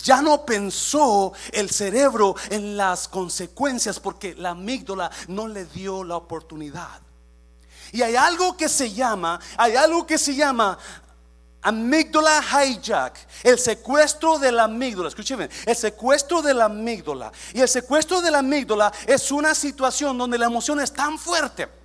[0.03, 6.15] Ya no pensó el cerebro en las consecuencias porque la amígdala no le dio la
[6.15, 7.01] oportunidad.
[7.91, 10.77] Y hay algo que se llama, hay algo que se llama
[11.61, 15.09] amígdala hijack, el secuestro de la amígdala.
[15.09, 17.31] Escúcheme, el secuestro de la amígdala.
[17.53, 21.79] Y el secuestro de la amígdala es una situación donde la emoción es tan fuerte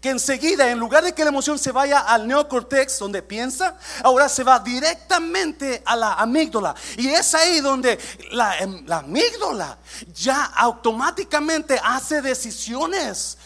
[0.00, 4.28] que enseguida, en lugar de que la emoción se vaya al neocortex donde piensa, ahora
[4.28, 6.74] se va directamente a la amígdala.
[6.96, 7.98] Y es ahí donde
[8.30, 9.78] la, em, la amígdala
[10.14, 13.38] ya automáticamente hace decisiones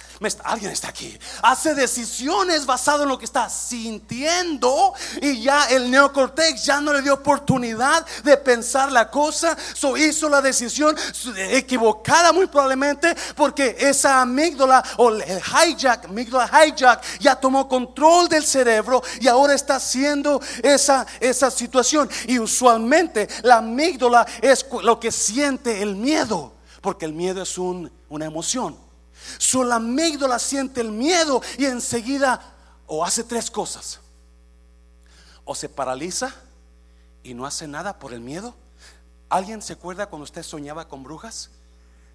[0.45, 1.19] alguien está aquí.
[1.43, 7.03] Hace decisiones basado en lo que está sintiendo y ya el neocortex ya no le
[7.03, 9.57] dio oportunidad de pensar la cosa.
[9.75, 10.97] So hizo la decisión
[11.37, 18.45] equivocada muy probablemente porque esa amígdala o el hijack, amígdala hijack ya tomó control del
[18.45, 22.09] cerebro y ahora está haciendo esa, esa situación.
[22.27, 27.91] Y usualmente la amígdala es lo que siente el miedo, porque el miedo es un,
[28.09, 28.92] una emoción.
[29.39, 32.41] Su amígdala siente el miedo y enseguida
[32.87, 34.01] o hace tres cosas.
[35.45, 36.35] O se paraliza
[37.23, 38.55] y no hace nada por el miedo.
[39.29, 41.51] ¿Alguien se acuerda cuando usted soñaba con brujas?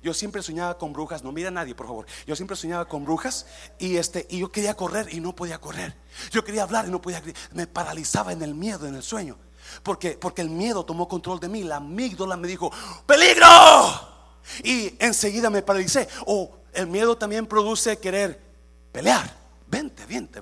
[0.04, 2.06] Yo siempre soñaba con brujas, no mira a nadie, por favor.
[2.28, 3.48] Yo siempre soñaba con brujas
[3.80, 5.96] y este y yo quería correr y no podía correr.
[6.32, 7.22] Yo quería hablar y no podía,
[7.54, 9.38] me paralizaba en el miedo, en el sueño.
[9.84, 12.72] Porque porque el miedo tomó control de mí, la amígdala me dijo,
[13.06, 13.48] "Peligro!"
[14.64, 16.08] Y enseguida me paralicé.
[16.28, 18.40] O el miedo también produce querer
[18.92, 19.36] pelear.
[19.68, 20.40] Vente, vente,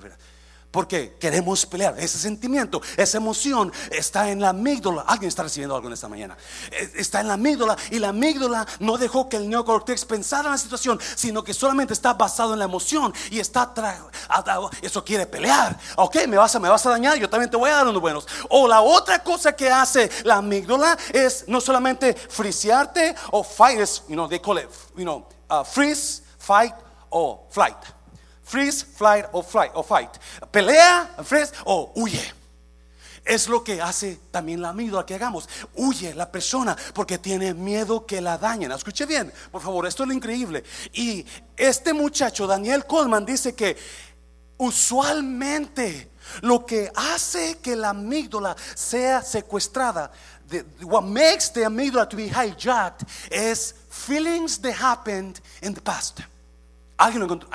[0.76, 1.98] porque queremos pelear.
[1.98, 5.06] Ese sentimiento, esa emoción está en la amígdala.
[5.06, 6.36] Alguien está recibiendo algo en esta mañana.
[6.70, 10.52] E, está en la amígdala y la amígdala no dejó que el neocortex pensara en
[10.52, 13.72] la situación, sino que solamente está basado en la emoción y está
[14.82, 15.78] eso quiere pelear.
[15.96, 18.02] Ok, me vas a me vas a dañar, yo también te voy a dar unos
[18.02, 18.26] buenos.
[18.50, 24.14] O la otra cosa que hace la amígdala es no solamente frisearte o fight, you
[24.14, 26.74] know, they call it, you know, uh, freeze fight
[27.10, 27.76] o flight.
[28.42, 30.10] Freeze, flight o flight o fight.
[30.52, 32.32] Pelea, freeze o huye.
[33.24, 35.48] Es lo que hace también la amígdala que hagamos.
[35.74, 38.70] Huye la persona porque tiene miedo que la dañen.
[38.70, 40.62] Escuche bien, por favor, esto es lo increíble.
[40.92, 43.76] Y este muchacho, Daniel Coleman, dice que
[44.58, 50.12] usualmente lo que hace que la amígdala sea secuestrada,
[50.82, 56.20] what makes the amígdala to be hijacked, is feelings that happened in the past.
[56.98, 57.48] Alguien lo encontró,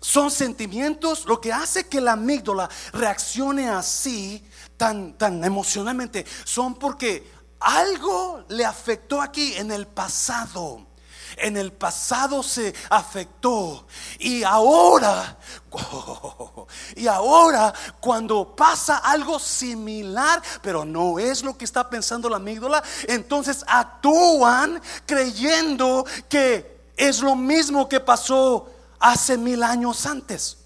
[0.00, 4.44] Son sentimientos lo que hace que la amígdala reaccione así,
[4.76, 10.86] tan, tan emocionalmente, son porque algo le afectó aquí en el pasado.
[11.36, 13.86] En el pasado se afectó
[14.18, 15.38] y ahora,
[16.96, 22.82] y ahora cuando pasa algo similar, pero no es lo que está pensando la amígdala,
[23.08, 30.58] entonces actúan creyendo que es lo mismo que pasó hace mil años antes.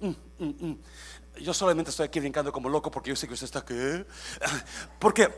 [0.00, 0.78] Mm, mm, mm.
[1.42, 3.74] yo solamente estoy aquí brincando como loco porque yo sé que usted está aquí.
[4.98, 5.28] Porque,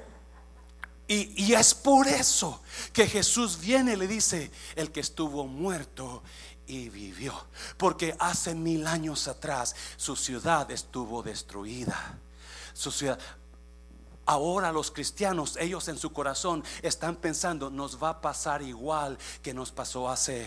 [1.09, 6.22] y, es por eso que Jesús viene y le dice, el que estuvo muerto
[6.66, 7.34] y vivió.
[7.76, 12.18] Porque hace mil años atrás su ciudad estuvo destruida.
[12.72, 13.18] Su ciudad.
[14.24, 19.53] Ahora los cristianos, ellos en su corazón están pensando, nos va a pasar igual que
[19.53, 20.46] nos pasó hace,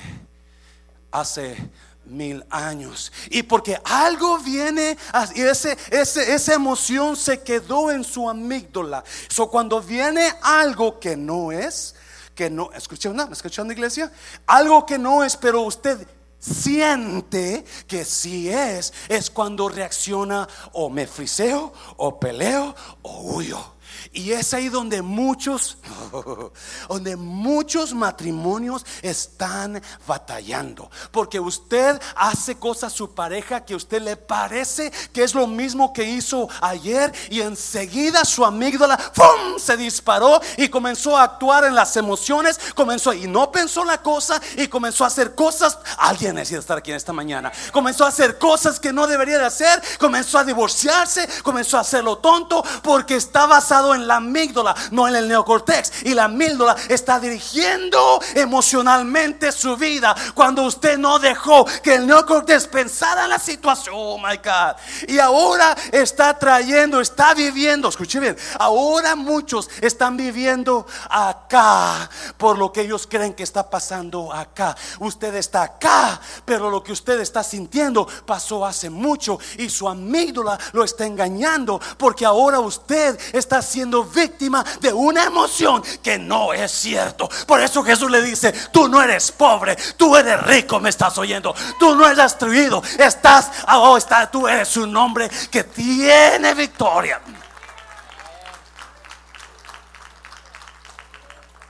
[1.11, 1.69] hace
[2.05, 3.11] mil años.
[3.29, 4.97] Y porque algo viene,
[5.35, 9.03] y ese, ese, esa emoción se quedó en su amígdala.
[9.27, 11.95] So, cuando viene algo que no es,
[12.33, 13.29] que no, ¿escuchando?
[13.31, 14.11] ¿Escuchando iglesia?
[14.45, 16.05] Algo que no es, pero usted
[16.39, 23.74] siente que si es, es cuando reacciona o me friseo, o peleo, o huyo.
[24.11, 25.77] Y es ahí donde muchos,
[26.89, 30.89] donde muchos matrimonios están batallando.
[31.11, 35.47] Porque usted hace cosas a su pareja que a usted le parece que es lo
[35.47, 37.13] mismo que hizo ayer.
[37.29, 39.57] Y enseguida su amígdala ¡fum!
[39.57, 42.59] se disparó y comenzó a actuar en las emociones.
[42.75, 45.77] Comenzó y no pensó la cosa y comenzó a hacer cosas.
[45.97, 47.51] Alguien necesita estar aquí en esta mañana.
[47.71, 49.81] Comenzó a hacer cosas que no debería de hacer.
[49.99, 51.27] Comenzó a divorciarse.
[51.43, 56.05] Comenzó a hacerlo tonto porque está basado en la amígdala, no en el neocortex.
[56.05, 62.67] Y la amígdala está dirigiendo emocionalmente su vida cuando usted no dejó que el neocortex
[62.67, 63.95] pensara en la situación.
[63.97, 64.75] Oh my God.
[65.07, 72.71] Y ahora está trayendo, está viviendo, escuche bien, ahora muchos están viviendo acá por lo
[72.71, 74.75] que ellos creen que está pasando acá.
[74.99, 80.59] Usted está acá, pero lo que usted está sintiendo pasó hace mucho y su amígdala
[80.73, 83.61] lo está engañando porque ahora usted está
[83.91, 87.29] víctima de una emoción que no es cierto.
[87.47, 91.53] Por eso Jesús le dice, tú no eres pobre, tú eres rico, me estás oyendo.
[91.79, 97.21] Tú no eres destruido, estás, oh, está, tú eres un hombre que tiene victoria.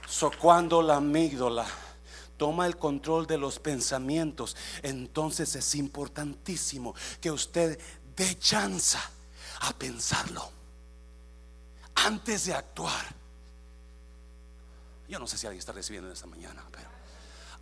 [0.08, 1.66] So, cuando la amígdala
[2.38, 7.78] toma el control de los pensamientos, entonces es importantísimo que usted
[8.16, 8.96] dé chance
[9.60, 10.55] a pensarlo
[11.96, 13.14] antes de actuar.
[15.08, 16.96] Yo no sé si alguien está recibiendo esta mañana, pero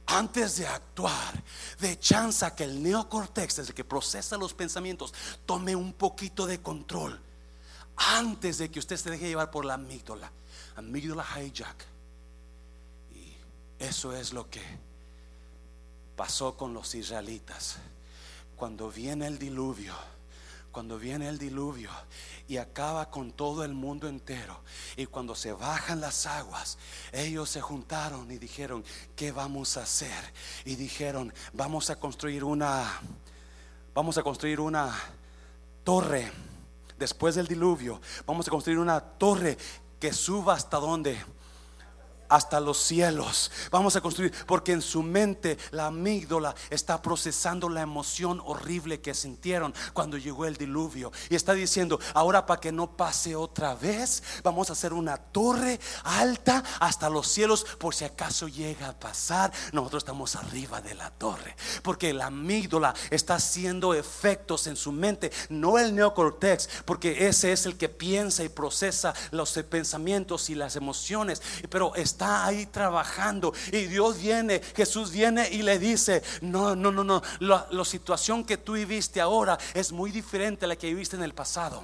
[0.07, 1.43] antes de actuar,
[1.80, 5.14] de chanza que el neocortex, desde que procesa los pensamientos,
[5.47, 7.20] tome un poquito de control.
[7.97, 10.30] Antes de que usted se deje llevar por la amígdala,
[10.76, 11.87] amígdala hijack.
[13.14, 13.35] Y
[13.78, 14.62] eso es lo que
[16.16, 17.76] pasó con los israelitas.
[18.57, 19.95] Cuando viene el diluvio,
[20.75, 21.89] cuando viene el diluvio
[22.49, 24.61] y acaba con todo el mundo entero.
[24.97, 26.77] Y cuando se bajan las aguas,
[27.12, 30.33] ellos se juntaron y dijeron, ¿qué vamos a hacer?
[30.64, 33.01] Y dijeron, vamos a construir una,
[33.95, 34.93] vamos a construir una
[35.85, 36.31] torre.
[36.99, 39.57] Después del diluvio, vamos a construir una torre
[40.01, 41.16] que suba hasta donde
[42.29, 43.51] hasta los cielos.
[43.70, 49.14] Vamos a construir, porque en su mente la amígdala está procesando la emoción horrible que
[49.14, 51.12] sintieron cuando llegó el diluvio.
[51.29, 55.81] Y está diciendo, ahora para que no pase otra vez, vamos a hacer una torre
[56.05, 59.53] alta hasta los cielos por si acaso llega a pasar.
[59.72, 65.33] Nosotros estamos arriba de la torre, porque la amígdala está haciendo efectos en su mente,
[65.49, 70.77] no el neocortex, porque ese es el que piensa y procesa los pensamientos y las
[70.77, 71.43] emociones.
[71.70, 76.93] Pero está está ahí trabajando y Dios viene, Jesús viene y le dice, no, no,
[76.93, 80.87] no, no, la, la situación que tú viviste ahora es muy diferente a la que
[80.87, 81.83] viviste en el pasado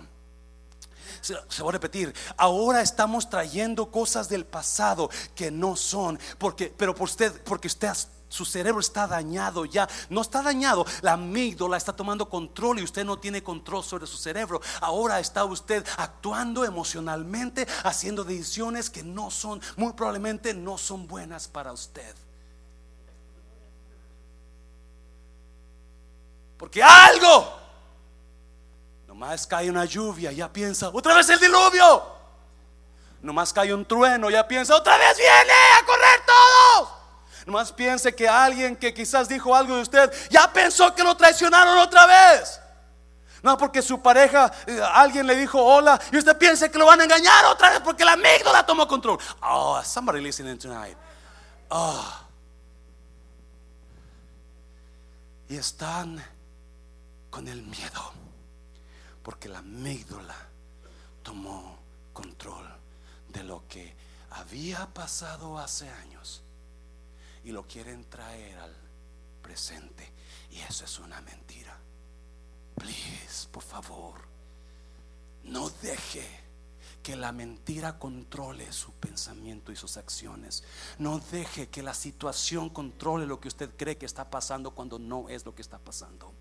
[1.20, 2.14] se, va a repetir.
[2.36, 7.92] Ahora estamos trayendo cosas del pasado que no son, porque, pero por usted, porque usted
[8.30, 9.88] su cerebro está dañado ya.
[10.08, 14.16] No está dañado, la amígdala está tomando control y usted no tiene control sobre su
[14.16, 14.62] cerebro.
[14.80, 21.48] Ahora está usted actuando emocionalmente, haciendo decisiones que no son, muy probablemente no son buenas
[21.48, 22.14] para usted.
[26.56, 27.52] Porque algo,
[29.08, 32.04] nomás cae una lluvia, ya piensa, otra vez el diluvio.
[33.22, 36.99] Nomás cae un trueno, ya piensa, otra vez viene a correr todos.
[37.46, 41.78] Nomás piense que alguien que quizás dijo algo de usted ya pensó que lo traicionaron
[41.78, 42.60] otra vez.
[43.42, 47.00] No porque su pareja, eh, alguien le dijo hola y usted piense que lo van
[47.00, 49.18] a engañar otra vez porque la amígdala tomó control.
[49.42, 50.96] Oh, somebody listening tonight.
[51.70, 52.26] Oh.
[55.48, 56.22] Y están
[57.30, 58.12] con el miedo
[59.22, 60.36] porque la amígdala
[61.22, 61.78] tomó
[62.12, 62.68] control
[63.28, 63.96] de lo que
[64.30, 66.42] había pasado hace años
[67.44, 68.76] y lo quieren traer al
[69.42, 70.12] presente.
[70.50, 71.76] Y eso es una mentira.
[72.76, 74.22] please, por favor,
[75.44, 76.26] no deje
[77.02, 80.64] que la mentira controle su pensamiento y sus acciones.
[80.98, 85.28] No deje que la situación controle lo que usted cree que está pasando cuando no
[85.28, 86.32] es lo que está pasando.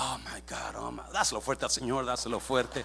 [0.00, 2.84] Oh my God, oh my, dáselo fuerte al Señor, dáselo fuerte.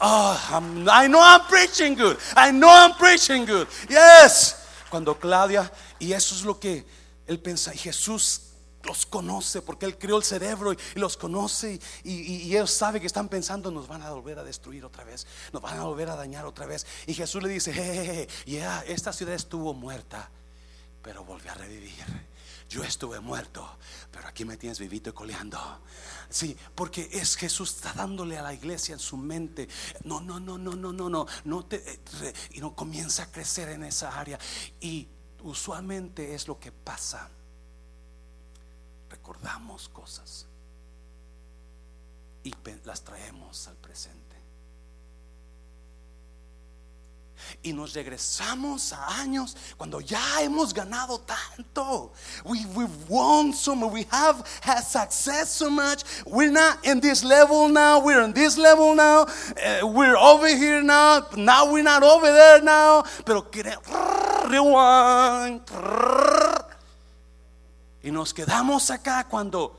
[0.00, 2.16] Oh, I know I'm preaching good.
[2.34, 3.68] I know I'm preaching good.
[3.88, 4.63] Yes.
[4.94, 6.86] Cuando Claudia, y eso es lo que
[7.26, 8.42] él pensa, y Jesús
[8.84, 13.08] los conoce porque Él creó el cerebro y, los conoce y, y, ellos saben que
[13.08, 16.14] están pensando nos van a volver a destruir otra vez, nos van a volver a
[16.14, 16.86] dañar otra vez.
[17.08, 20.30] Y Jesús le dice, hey, yeah, esta ciudad estuvo muerta,
[21.02, 22.04] pero volvió a revivir.
[22.74, 23.78] Yo estuve muerto,
[24.10, 25.60] pero aquí me tienes vivito y coleando.
[26.28, 29.68] Sí, porque es Jesús está dándole a la iglesia en su mente.
[30.02, 33.68] No, no, no, no, no, no, no, no te eh, y no comienza a crecer
[33.68, 34.40] en esa área
[34.80, 35.06] y
[35.44, 37.30] usualmente es lo que pasa
[39.08, 40.46] recordamos cosas
[42.42, 42.52] y
[42.84, 44.23] las traemos al presente.
[47.62, 52.12] Y nos regresamos a años cuando ya hemos ganado tanto.
[52.44, 53.92] We, we've won so much.
[53.92, 56.04] We have had success so much.
[56.26, 58.00] We're not in this level now.
[58.00, 59.22] We're in this level now.
[59.22, 61.26] Uh, we're over here now.
[61.36, 63.04] Now we're not over there now.
[63.24, 63.44] Pero
[64.48, 65.62] rewind.
[68.02, 69.76] Y nos quedamos acá cuando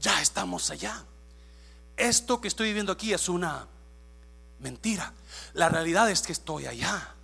[0.00, 1.04] ya estamos allá.
[1.96, 3.68] Esto que estoy viviendo aquí es una
[4.62, 5.12] mentira.
[5.54, 7.14] La realidad es que estoy allá.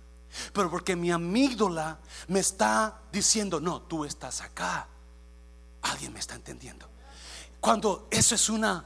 [0.53, 4.87] Pero porque mi amígdala me está diciendo, no, tú estás acá.
[5.81, 6.87] Alguien me está entendiendo.
[7.59, 8.85] Cuando eso es una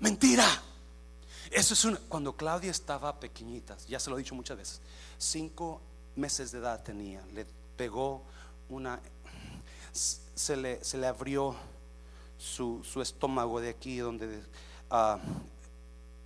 [0.00, 0.46] mentira.
[1.50, 1.98] Eso es una.
[2.08, 4.80] Cuando Claudia estaba pequeñita, ya se lo he dicho muchas veces,
[5.16, 5.80] cinco
[6.16, 7.46] meses de edad tenía, le
[7.76, 8.24] pegó
[8.68, 9.00] una
[9.92, 11.56] se le, se le abrió
[12.38, 14.42] su, estómago de aquí, donde
[14.90, 15.18] ah,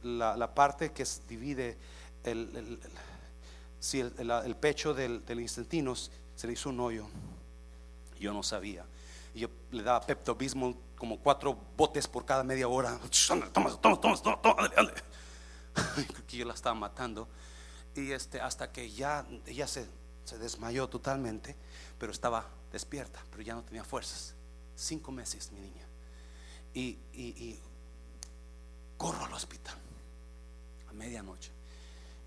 [0.03, 1.76] la, parte que divide
[2.24, 2.80] el,
[4.09, 7.07] el, pecho del, del intestino, se le hizo un hoyo.
[8.18, 8.84] Yo no sabía.
[9.34, 12.98] Yo le daba peptobismo como cuatro botes por cada media hora.
[13.28, 14.70] Toma, toma, toma, toma,
[16.26, 17.28] que yo la estaba matando.
[17.94, 19.86] Y este, hasta que ya ella se,
[20.24, 21.57] se desmayó totalmente,
[21.98, 24.34] pero estaba despierta, pero ya no tenía fuerzas.
[24.76, 25.86] Cinco meses, mi niña.
[26.74, 27.59] Y,
[28.96, 29.81] corro al hospital
[30.93, 31.53] medianoche.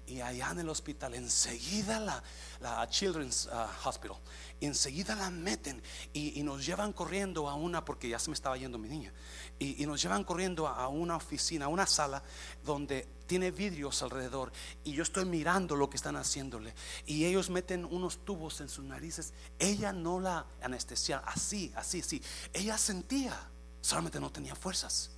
[0.07, 2.23] Y allá en el hospital, enseguida la,
[2.59, 4.17] la Children's uh, Hospital,
[4.61, 5.81] enseguida la meten
[6.13, 9.11] y, nos llevan corriendo a una, porque ya se me estaba yendo mi niña,
[9.57, 12.21] y, nos llevan corriendo a una oficina, a una sala
[12.63, 14.51] donde tiene vidrios alrededor
[14.83, 16.75] y yo estoy mirando lo que están haciéndole
[17.07, 19.33] y ellos meten unos tubos en sus narices.
[19.57, 22.21] Ella no la anestesia, así, así, así.
[22.53, 23.35] Ella sentía,
[23.81, 25.09] solamente no tenía fuerzas.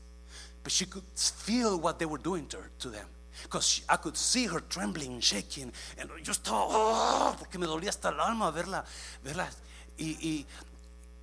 [0.64, 3.08] But she could feel what they were doing to, to them.
[3.44, 5.72] Because I could see her trembling, shaking.
[5.98, 8.84] And yo estaba, oh, porque me dolía hasta el alma verla,
[9.24, 9.50] verla.
[9.98, 10.46] y,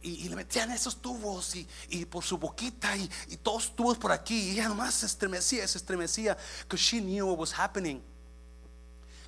[0.05, 3.09] y, le metían esos tubos y, por su boquita y,
[3.43, 4.35] todos tubos por aquí.
[4.35, 8.03] Y ella nomás se estremecía, se estremecía, because she knew what was happening.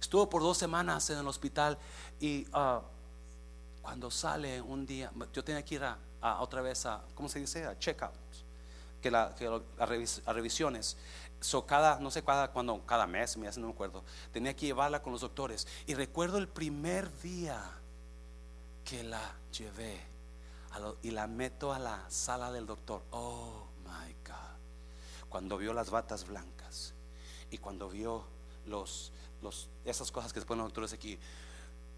[0.00, 1.78] Estuvo por dos semanas en el hospital
[2.20, 2.80] y uh,
[3.80, 5.98] cuando sale un día, yo tenía que ir a,
[6.40, 7.64] otra vez a, ¿cómo se dice?
[7.64, 8.02] A check
[9.00, 10.96] que, la, que a, revisiones.
[11.40, 14.02] So cada, no sé cada, cuando, cada mes, me hace, no me acuerdo.
[14.32, 15.66] Tenía que llevarla con los doctores.
[15.86, 17.62] Y recuerdo el primer día
[18.84, 20.00] que la llevé
[21.02, 23.02] y la meto a la sala del doctor.
[23.10, 25.28] Oh my God.
[25.28, 26.94] Cuando vio las batas blancas
[27.50, 28.24] y cuando vio
[28.66, 29.12] los,
[29.42, 31.18] los, esas cosas que se ponen los doctores aquí,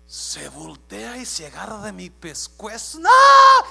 [0.09, 2.99] se voltea y se agarra de mi pescuezo.
[2.99, 3.11] ¡No!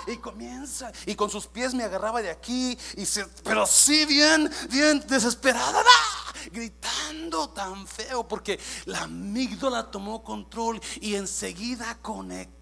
[0.05, 0.91] Y comienza.
[1.07, 2.77] Y con sus pies me agarraba de aquí.
[2.95, 5.83] Y se, pero sí, bien, bien desesperada.
[6.51, 12.56] Gritando tan feo porque la amígdala tomó control y enseguida conectó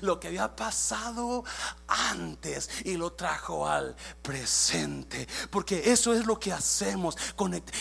[0.00, 1.44] lo que había pasado
[1.86, 5.26] antes y lo trajo al presente.
[5.50, 7.16] Porque eso es lo que hacemos.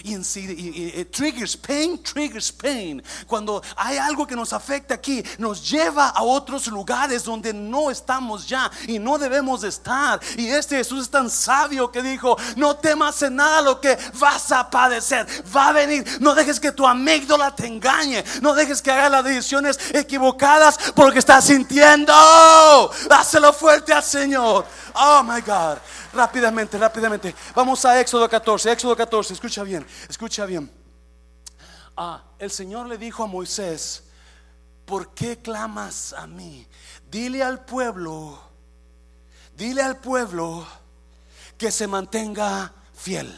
[0.04, 3.02] En y, triggers pain, triggers pain.
[3.28, 8.48] Cuando hay algo que nos afecta aquí, nos lleva a otros lugares donde no estamos
[8.48, 10.20] ya y no debemos estar.
[10.38, 14.52] Y este Jesús es tan sabio que dijo: No temas en nada lo que vas
[14.52, 15.28] a padecer.
[15.56, 16.06] Va a venir.
[16.20, 18.24] No dejes que tu amígdala te engañe.
[18.42, 22.14] No dejes que haga las decisiones equivocadas porque sintiendo.
[23.10, 24.66] Dáselo fuerte al Señor.
[24.96, 25.78] Oh my God.
[26.14, 27.34] Rápidamente, rápidamente.
[27.56, 28.72] Vamos a Éxodo 14.
[28.72, 29.34] Éxodo 14.
[29.34, 30.72] Escucha bien, escucha bien.
[31.98, 34.04] Ah, el Señor le dijo a Moisés:
[34.86, 36.68] ¿Por qué clamas a mí?
[37.10, 38.42] Dile al pueblo,
[39.56, 40.66] dile al pueblo
[41.58, 43.38] que se mantenga fiel.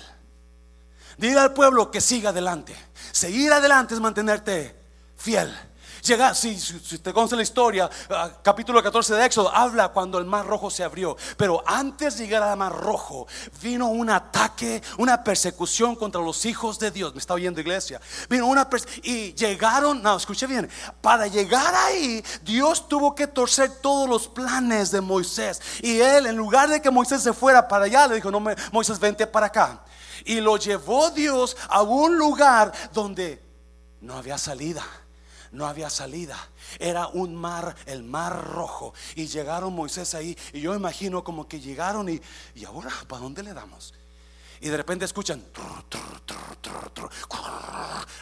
[1.18, 2.76] Dile al pueblo que siga adelante.
[3.12, 4.76] Seguir adelante es mantenerte
[5.18, 5.56] fiel.
[6.04, 6.58] Llegar, si,
[7.02, 10.84] te conoce la historia, ah, capítulo 14 de Éxodo, habla cuando el mar rojo se
[10.84, 11.16] abrió.
[11.38, 13.26] Pero antes de llegar al mar rojo,
[13.62, 17.14] vino un ataque, una persecución contra los hijos de Dios.
[17.14, 18.02] ¿Me está oyendo, iglesia?
[18.30, 18.68] Vino una
[19.02, 24.92] y llegaron, no, escuche bien, para llegar ahí, Dios tuvo que torcer todos los planes
[24.92, 25.62] de Moisés.
[25.82, 28.42] Y él, en lugar de que Moisés se fuera para allá, le dijo: No,
[28.74, 29.86] Moisés, vente para acá.
[30.26, 33.42] Y lo llevó Dios a un lugar donde
[34.02, 34.84] no había salida
[35.54, 36.38] no había salida.
[36.80, 38.94] Era un mar, el mar rojo.
[39.16, 40.38] Y llegaron Moisés ahí.
[40.52, 42.22] Y yo imagino como que llegaron y,
[42.56, 43.94] y ahora, ¿para dónde le damos?
[44.64, 45.44] Y de repente escuchan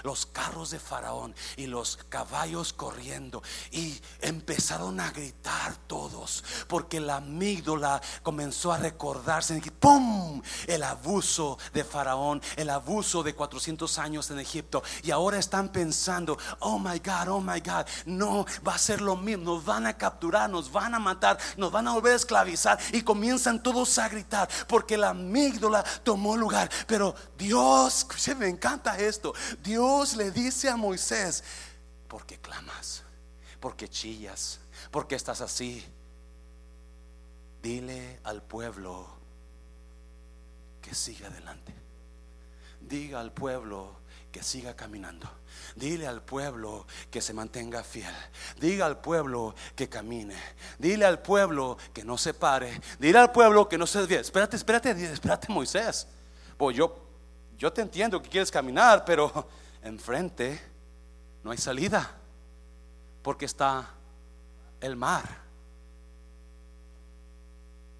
[0.03, 3.43] los carros de Faraón y los caballos corriendo.
[3.69, 6.43] Y empezaron a gritar todos.
[6.67, 9.61] Porque la amígdala comenzó a recordarse.
[9.79, 10.41] ¡Pum!
[10.65, 12.41] El abuso de Faraón.
[12.55, 14.81] El abuso de 400 años en Egipto.
[15.03, 17.85] Y ahora están pensando: Oh my God, oh my God.
[18.07, 19.43] No, va a ser lo mismo.
[19.43, 22.79] Nos van a capturar, nos van a matar, nos van a volver a esclavizar.
[22.93, 24.49] Y comienzan todos a gritar.
[24.67, 26.69] Porque la amígdala tomó lugar.
[26.87, 28.07] Pero Dios,
[28.37, 29.33] me encanta esto.
[29.63, 31.43] Dios le dice a Moisés,
[32.07, 33.03] porque clamas,
[33.59, 34.59] porque chillas,
[34.91, 35.83] porque estás así.
[37.61, 39.07] Dile al pueblo
[40.81, 41.73] que siga adelante.
[42.81, 44.01] Diga al pueblo
[44.31, 45.29] que siga caminando.
[45.75, 48.13] Dile al pueblo que se mantenga fiel.
[48.59, 50.35] Diga al pueblo que camine.
[50.79, 52.81] Dile al pueblo que no se pare.
[52.99, 54.19] Dile al pueblo que no se desvíe.
[54.19, 56.07] Espérate, espérate, espérate, Moisés.
[56.69, 56.95] Yo,
[57.57, 59.47] yo te entiendo que quieres caminar, pero
[59.81, 60.61] enfrente
[61.43, 62.11] no hay salida,
[63.23, 63.89] porque está
[64.79, 65.41] el mar.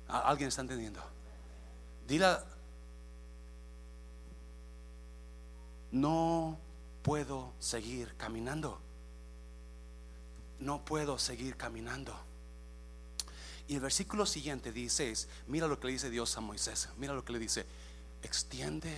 [0.08, 1.02] ¿Alguien está entendiendo?
[2.06, 2.36] Dile,
[5.92, 6.58] no
[7.02, 8.80] puedo seguir caminando.
[10.60, 12.14] No puedo seguir caminando.
[13.68, 15.14] Y el versículo siguiente dice,
[15.48, 17.66] mira lo que le dice Dios a Moisés, mira lo que le dice,
[18.24, 18.96] extiende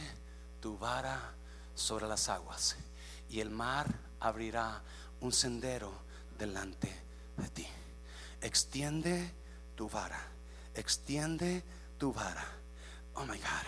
[0.59, 1.33] tu vara
[1.75, 2.75] sobre las aguas
[3.29, 3.87] y el mar
[4.19, 4.81] abrirá
[5.21, 5.91] un sendero
[6.37, 6.89] delante
[7.37, 7.67] de ti.
[8.41, 9.33] Extiende
[9.75, 10.21] tu vara,
[10.73, 11.63] extiende
[11.97, 12.45] tu vara.
[13.15, 13.67] Oh my God.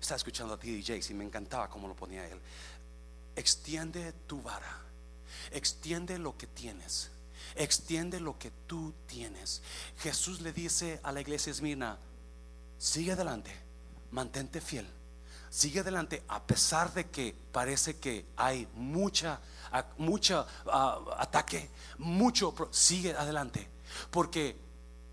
[0.00, 2.40] Estaba escuchando a ti, DJ, y me encantaba cómo lo ponía él.
[3.34, 4.80] Extiende tu vara,
[5.50, 7.10] extiende lo que tienes,
[7.54, 9.62] extiende lo que tú tienes.
[9.98, 11.98] Jesús le dice a la iglesia Esmirna:
[12.78, 13.65] sigue adelante
[14.10, 14.86] mantente fiel.
[15.50, 19.40] Sigue adelante a pesar de que parece que hay mucha,
[19.96, 20.46] mucha
[21.18, 23.68] ataque, mucho, sigue adelante.
[24.10, 24.56] Porque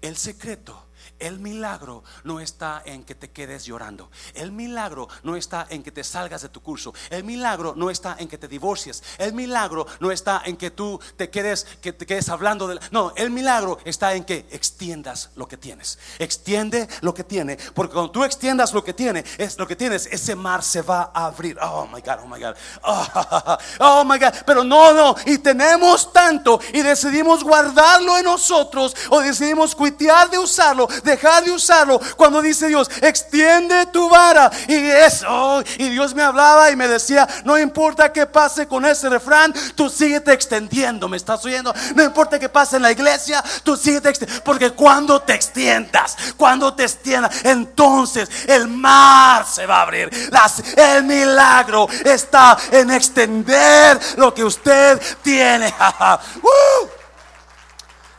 [0.02, 0.88] el secreto
[1.20, 4.10] el milagro no está en que te quedes llorando.
[4.34, 6.94] El milagro no está en que te salgas de tu curso.
[7.10, 9.04] El milagro no está en que te divorcies.
[9.18, 13.14] El milagro no está en que tú te quedes que te quedes hablando de No,
[13.16, 16.00] el milagro está en que extiendas lo que tienes.
[16.20, 20.08] Extiende lo que tiene, porque cuando tú extiendas lo que tiene, es lo que tienes,
[20.08, 21.58] ese mar se va a abrir.
[21.62, 22.56] Oh my god, oh my god.
[22.84, 28.96] Oh, oh my god, pero no, no, y tenemos tanto y decidimos guardarlo en nosotros
[29.10, 34.52] o decidimos cuitear de usarlo dejar de usarlo cuando dice Dios, extiende tu vara.
[34.68, 39.10] Y eso, y Dios me hablaba y me decía, no importa qué pase con ese
[39.10, 41.74] refrán, tú síguete extendiendo, ¿me estás oyendo?
[41.96, 46.74] No importa qué pase en la iglesia, tú síguete extendiendo, porque cuando te extiendas, cuando
[46.74, 50.10] te extiendas, entonces el mar se va a abrir.
[50.32, 55.74] Las, el milagro está en extender lo que usted tiene.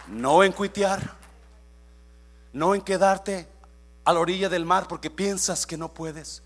[0.08, 1.23] no en cuitear
[2.54, 3.48] no en quedarte
[4.04, 6.42] a la orilla del mar porque piensas que no puedes,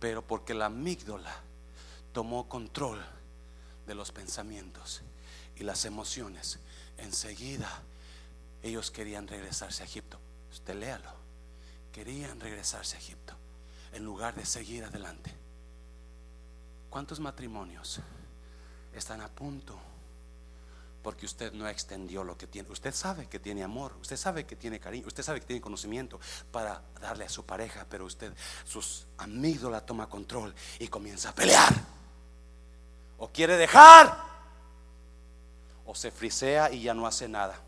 [0.00, 1.36] pero porque la amígdala
[2.12, 3.00] tomó control
[3.86, 5.02] de los pensamientos
[5.56, 6.58] y las emociones.
[6.96, 7.68] Enseguida
[8.62, 10.18] ellos querían regresarse a Egipto.
[10.50, 11.10] Usted léalo.
[11.92, 13.34] Querían regresarse a Egipto
[13.92, 15.34] en lugar de seguir adelante.
[16.88, 18.00] ¿Cuántos matrimonios
[18.94, 19.78] están a punto
[21.02, 22.70] porque usted no extendió lo que tiene.
[22.70, 26.20] Usted sabe que tiene amor, usted sabe que tiene cariño, usted sabe que tiene conocimiento
[26.50, 28.32] para darle a su pareja, pero usted,
[28.64, 31.72] sus amigos la toma control y comienza a pelear.
[33.18, 34.16] O quiere dejar,
[35.86, 37.58] o se frisea y ya no hace nada.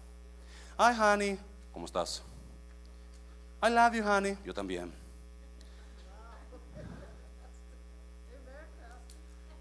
[0.78, 1.38] Hi, honey,
[1.72, 2.22] ¿cómo estás?
[3.62, 4.36] I love you, honey.
[4.44, 4.92] Yo también.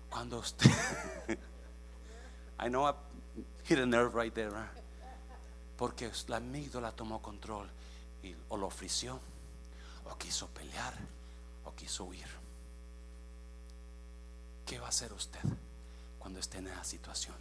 [0.09, 0.69] Cuando usted,
[2.59, 2.93] I know
[3.65, 4.51] hit a nerve right there.
[5.77, 7.67] Porque la amígdala tomó control
[8.23, 9.19] y, o lo ofreció
[10.05, 10.93] o quiso pelear
[11.65, 12.27] o quiso huir.
[14.65, 15.41] ¿Qué va a hacer usted
[16.19, 17.35] cuando esté en esa situación?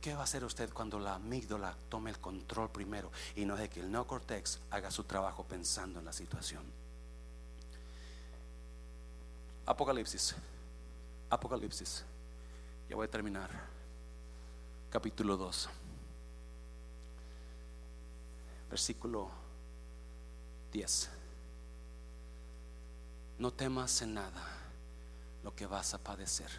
[0.00, 3.68] ¿Qué va a hacer usted cuando la amígdala tome el control primero y no deje
[3.68, 6.62] que el neocortex haga su trabajo pensando en la situación?
[9.66, 10.34] Apocalipsis.
[11.28, 12.04] Apocalipsis.
[12.88, 13.50] Ya voy a terminar.
[14.90, 15.68] Capítulo 2.
[18.68, 19.30] Versículo
[20.72, 21.10] 10.
[23.38, 24.48] No temas en nada
[25.44, 26.50] lo que vas a padecer.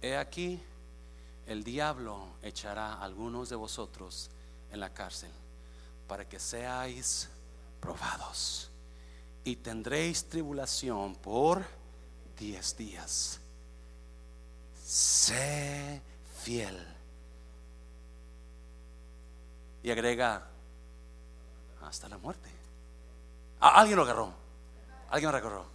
[0.00, 0.62] He aquí,
[1.46, 4.30] el diablo echará a algunos de vosotros
[4.72, 5.30] en la cárcel
[6.08, 7.28] para que seáis
[7.80, 8.70] probados
[9.44, 11.66] y tendréis tribulación por
[12.38, 13.40] diez días.
[14.82, 16.00] Sé
[16.42, 16.89] fiel.
[19.82, 20.42] Y agrega
[21.82, 22.50] hasta la muerte.
[23.60, 24.32] Ah, alguien lo agarró.
[25.10, 25.66] Alguien lo agarró.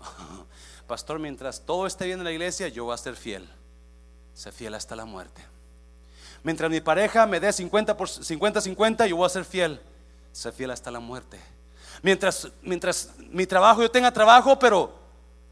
[0.86, 3.48] Pastor, mientras todo esté bien en la iglesia, yo voy a ser fiel.
[4.34, 5.44] Sé fiel hasta la muerte.
[6.42, 9.80] Mientras mi pareja me dé 50 por 50 50, yo voy a ser fiel.
[10.32, 11.40] Sé fiel hasta la muerte.
[12.02, 15.04] Mientras mientras mi trabajo yo tenga trabajo, pero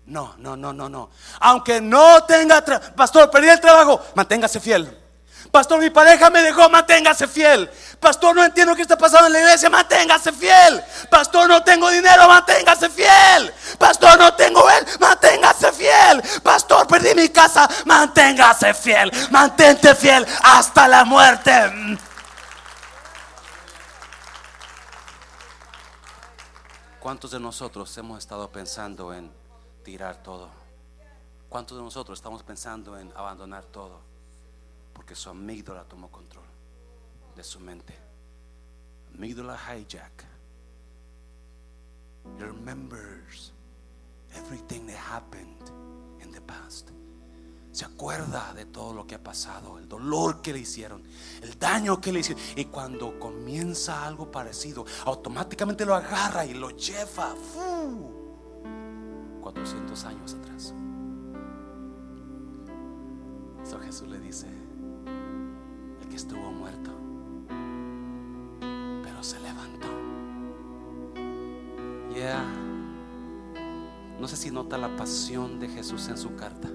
[0.07, 1.11] no, no, no, no, no.
[1.41, 2.63] Aunque no tenga,
[2.95, 4.99] pastor, perdí el trabajo, manténgase fiel.
[5.51, 7.71] Pastor, mi pareja me dejó, manténgase fiel.
[8.01, 10.83] Pastor, no entiendo qué está pasando en la iglesia, manténgase fiel.
[11.11, 13.53] Pastor, no tengo dinero, manténgase fiel.
[13.79, 16.23] Pastor, no tengo él, manténgase fiel.
[16.43, 19.11] Pastor, perdí mi casa, manténgase fiel.
[19.31, 21.99] Mantente fiel hasta la muerte.
[27.01, 29.43] ¿Cuántos de nosotros hemos estado pensando en
[29.83, 30.49] tirar todo.
[31.49, 34.12] ¿Cuántos de nosotros estamos pensando en abandonar todo?
[35.03, 36.45] Porque su amígdala tomó control
[37.35, 37.93] de su mente.
[39.13, 40.25] Amígdala hijack.
[42.39, 43.53] Remembers
[44.33, 45.59] everything that happened
[46.23, 46.91] in the past.
[47.73, 51.03] Se acuerda de todo lo que ha pasado, el dolor que le hicieron,
[51.43, 52.41] el daño que le hicieron.
[52.55, 57.35] Y cuando comienza algo parecido, automáticamente lo agarra y lo lleva.
[59.41, 60.73] 400 años atrás.
[63.65, 64.62] Eso Jesús le dice,
[66.17, 66.91] estuvo muerto,
[69.03, 69.89] pero se levantó.
[72.15, 72.45] Ya,
[74.21, 76.69] no sé si nota la pasión de Jesús en su carta.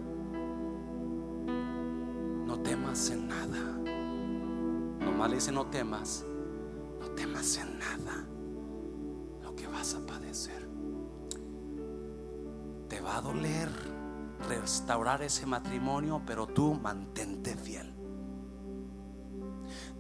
[2.46, 3.60] No temas en nada.
[5.06, 6.26] Nomás le dice no temas,
[7.00, 8.28] no temas en nada
[9.44, 10.68] lo que vas a padecer
[13.08, 13.70] va a doler
[14.50, 17.97] restaurar ese matrimonio, pero tú mantente fiel.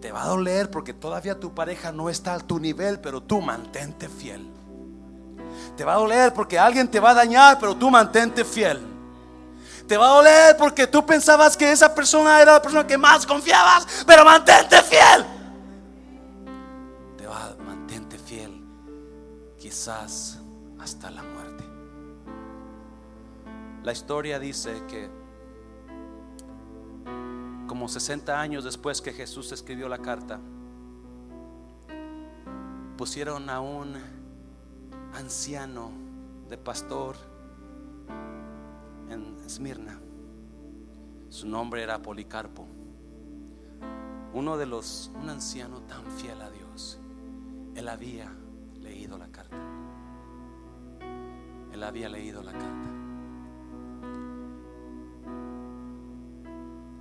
[0.01, 3.41] Te va a doler porque todavía tu pareja no está a tu nivel, pero tú
[3.41, 4.47] mantente fiel.
[5.75, 8.79] Te va a doler porque alguien te va a dañar, pero tú mantente fiel.
[9.87, 13.25] Te va a doler porque tú pensabas que esa persona era la persona que más
[13.25, 15.25] confiabas, pero mantente fiel.
[17.17, 18.61] Te va a mantente fiel,
[19.57, 20.37] quizás
[20.79, 21.63] hasta la muerte.
[23.83, 25.09] La historia dice que
[27.67, 30.39] como 60 años después que Jesús escribió la carta,
[32.97, 33.95] pusieron a un
[35.13, 35.91] anciano
[36.49, 37.15] de pastor
[39.09, 39.99] en Esmirna.
[41.29, 42.65] Su nombre era Policarpo.
[44.33, 46.99] Uno de los, un anciano tan fiel a Dios.
[47.75, 48.31] Él había
[48.79, 49.57] leído la carta.
[51.71, 53.06] Él había leído la carta.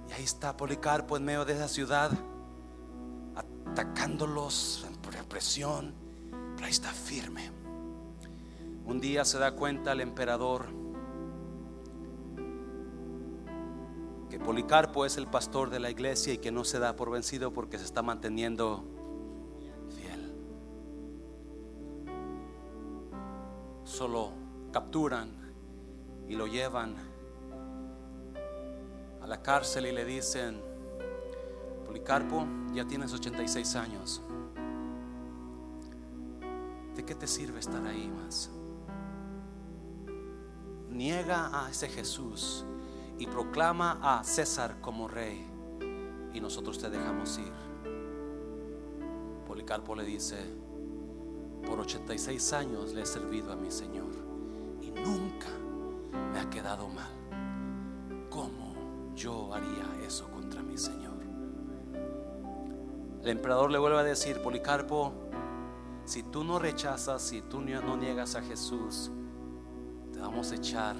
[0.08, 2.10] Y ahí está Policarpo en medio de esa ciudad,
[3.34, 5.94] atacándolos por represión,
[6.54, 7.50] pero ahí está firme.
[8.84, 10.66] Un día se da cuenta el emperador
[14.30, 17.52] que Policarpo es el pastor de la iglesia y que no se da por vencido
[17.52, 18.84] porque se está manteniendo
[19.96, 20.32] fiel.
[23.84, 24.32] Solo
[24.72, 25.30] capturan
[26.28, 26.96] y lo llevan
[29.26, 30.62] a la cárcel y le dicen,
[31.84, 34.22] Policarpo, ya tienes 86 años.
[36.94, 38.50] ¿De qué te sirve estar ahí más?
[40.88, 42.64] Niega a ese Jesús
[43.18, 45.44] y proclama a César como rey
[46.32, 47.52] y nosotros te dejamos ir.
[49.48, 50.36] Policarpo le dice,
[51.66, 54.12] por 86 años le he servido a mi Señor
[54.80, 55.48] y nunca
[56.32, 57.15] me ha quedado mal.
[59.16, 61.16] Yo haría eso contra mi Señor.
[63.22, 65.12] El emperador le vuelve a decir, Policarpo,
[66.04, 69.10] Si tú no rechazas, si tú no niegas a Jesús,
[70.12, 70.94] te vamos a echar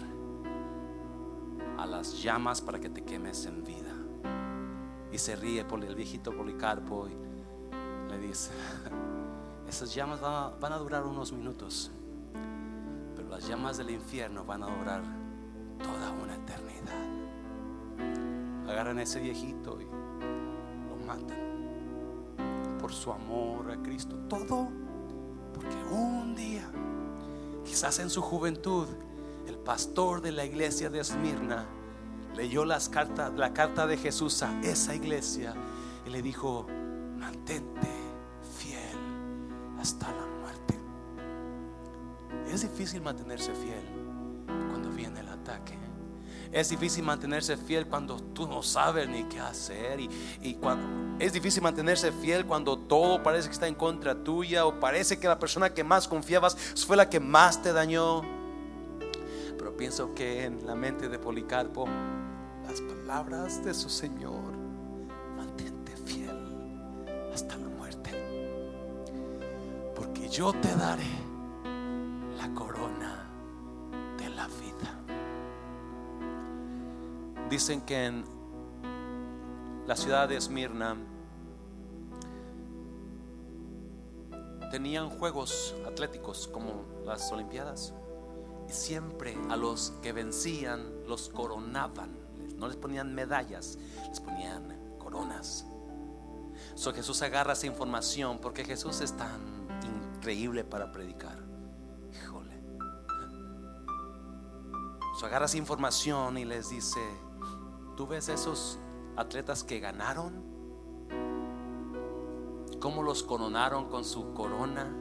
[1.79, 3.93] a las llamas para que te quemes en vida.
[5.13, 7.17] Y se ríe por el viejito Policarpo y
[8.11, 8.51] le dice,
[9.69, 11.93] esas llamas van a, durar unos minutos,
[13.15, 15.03] pero las llamas del infierno van a durar
[15.79, 16.16] toda.
[18.87, 24.15] Agarran a ese viejito y lo matan por su amor a Cristo.
[24.29, 24.69] Todo
[25.53, 26.71] porque un día,
[27.65, 28.87] quizás en su juventud,
[29.49, 31.67] el pastor de la iglesia de Esmirna
[32.37, 35.53] leyó las cartas, la carta de Jesús a esa iglesia
[36.07, 36.69] y le dijo,
[37.19, 37.91] mantente
[38.57, 40.79] fiel hasta la muerte.
[42.53, 44.06] Es difícil mantenerse fiel
[46.57, 50.01] Es difícil mantenerse fiel cuando tú no sabes ni qué hacer.
[50.01, 50.09] Y,
[51.19, 55.29] es difícil mantenerse fiel cuando todo parece que está en contra tuya o parece que
[55.29, 58.23] la persona que más confiabas fue la que más te dañó.
[59.59, 61.87] Pero pienso que en la mente de Policarpo,
[62.67, 64.57] las palabras de su Señor,
[65.37, 66.31] mantente fiel
[67.35, 68.13] hasta la muerte.
[69.95, 71.05] Porque yo te daré
[72.39, 73.06] la corona
[77.51, 78.25] Dicen que en
[79.87, 80.97] la ciudad de Esmirna
[84.73, 87.95] tenían juegos atléticos como las Olimpiadas
[88.69, 92.11] y siempre a los que vencían los coronaban.
[92.57, 93.79] No les ponían medallas,
[94.09, 95.65] les ponían coronas.
[96.75, 99.41] So Jesús agarra esa información porque Jesús es tan
[100.17, 101.39] increíble para predicar.
[102.13, 102.61] Híjole.
[105.21, 107.01] So agarra esa información y les dice,
[107.97, 108.79] ¿Tú ves esos
[109.17, 110.45] atletas que ganaron?
[112.79, 114.95] ¿Cómo los coronaron con su corona?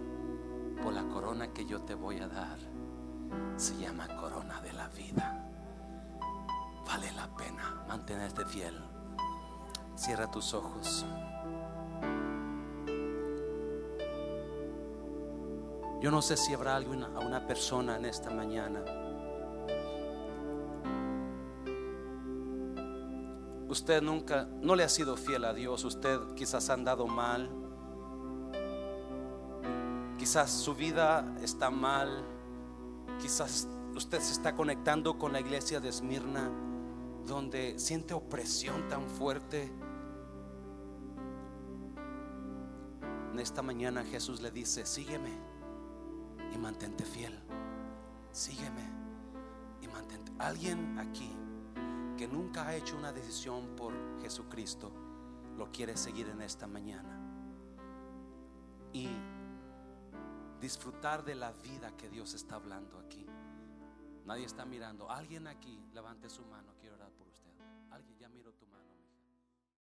[0.82, 2.58] Por la corona que yo te voy a dar.
[3.58, 5.46] Se llama corona de la vida.
[6.88, 8.82] Vale la pena mantenerte fiel.
[9.96, 11.06] Cierra tus ojos.
[16.02, 19.05] Yo no sé si habrá alguna una persona en esta mañana
[23.76, 27.50] usted nunca, no le ha sido fiel a Dios, usted quizás ha andado mal,
[30.18, 32.24] quizás su vida está mal,
[33.20, 36.50] quizás usted se está conectando con la iglesia de Esmirna,
[37.28, 39.70] donde siente opresión tan fuerte.
[43.34, 45.38] En esta mañana Jesús le dice, sígueme
[46.54, 47.38] y mantente fiel,
[48.32, 48.90] sígueme
[49.82, 50.32] y mantente.
[50.40, 51.36] Alguien aquí
[52.16, 54.92] que nunca ha hecho una decisión por Jesucristo,
[55.58, 57.20] lo quiere seguir en esta mañana.
[58.94, 59.10] Y
[60.62, 63.26] disfrutar de la vida que Dios está hablando aquí.
[64.26, 65.10] Nadie está mirando.
[65.10, 66.74] Alguien aquí, levante su mano,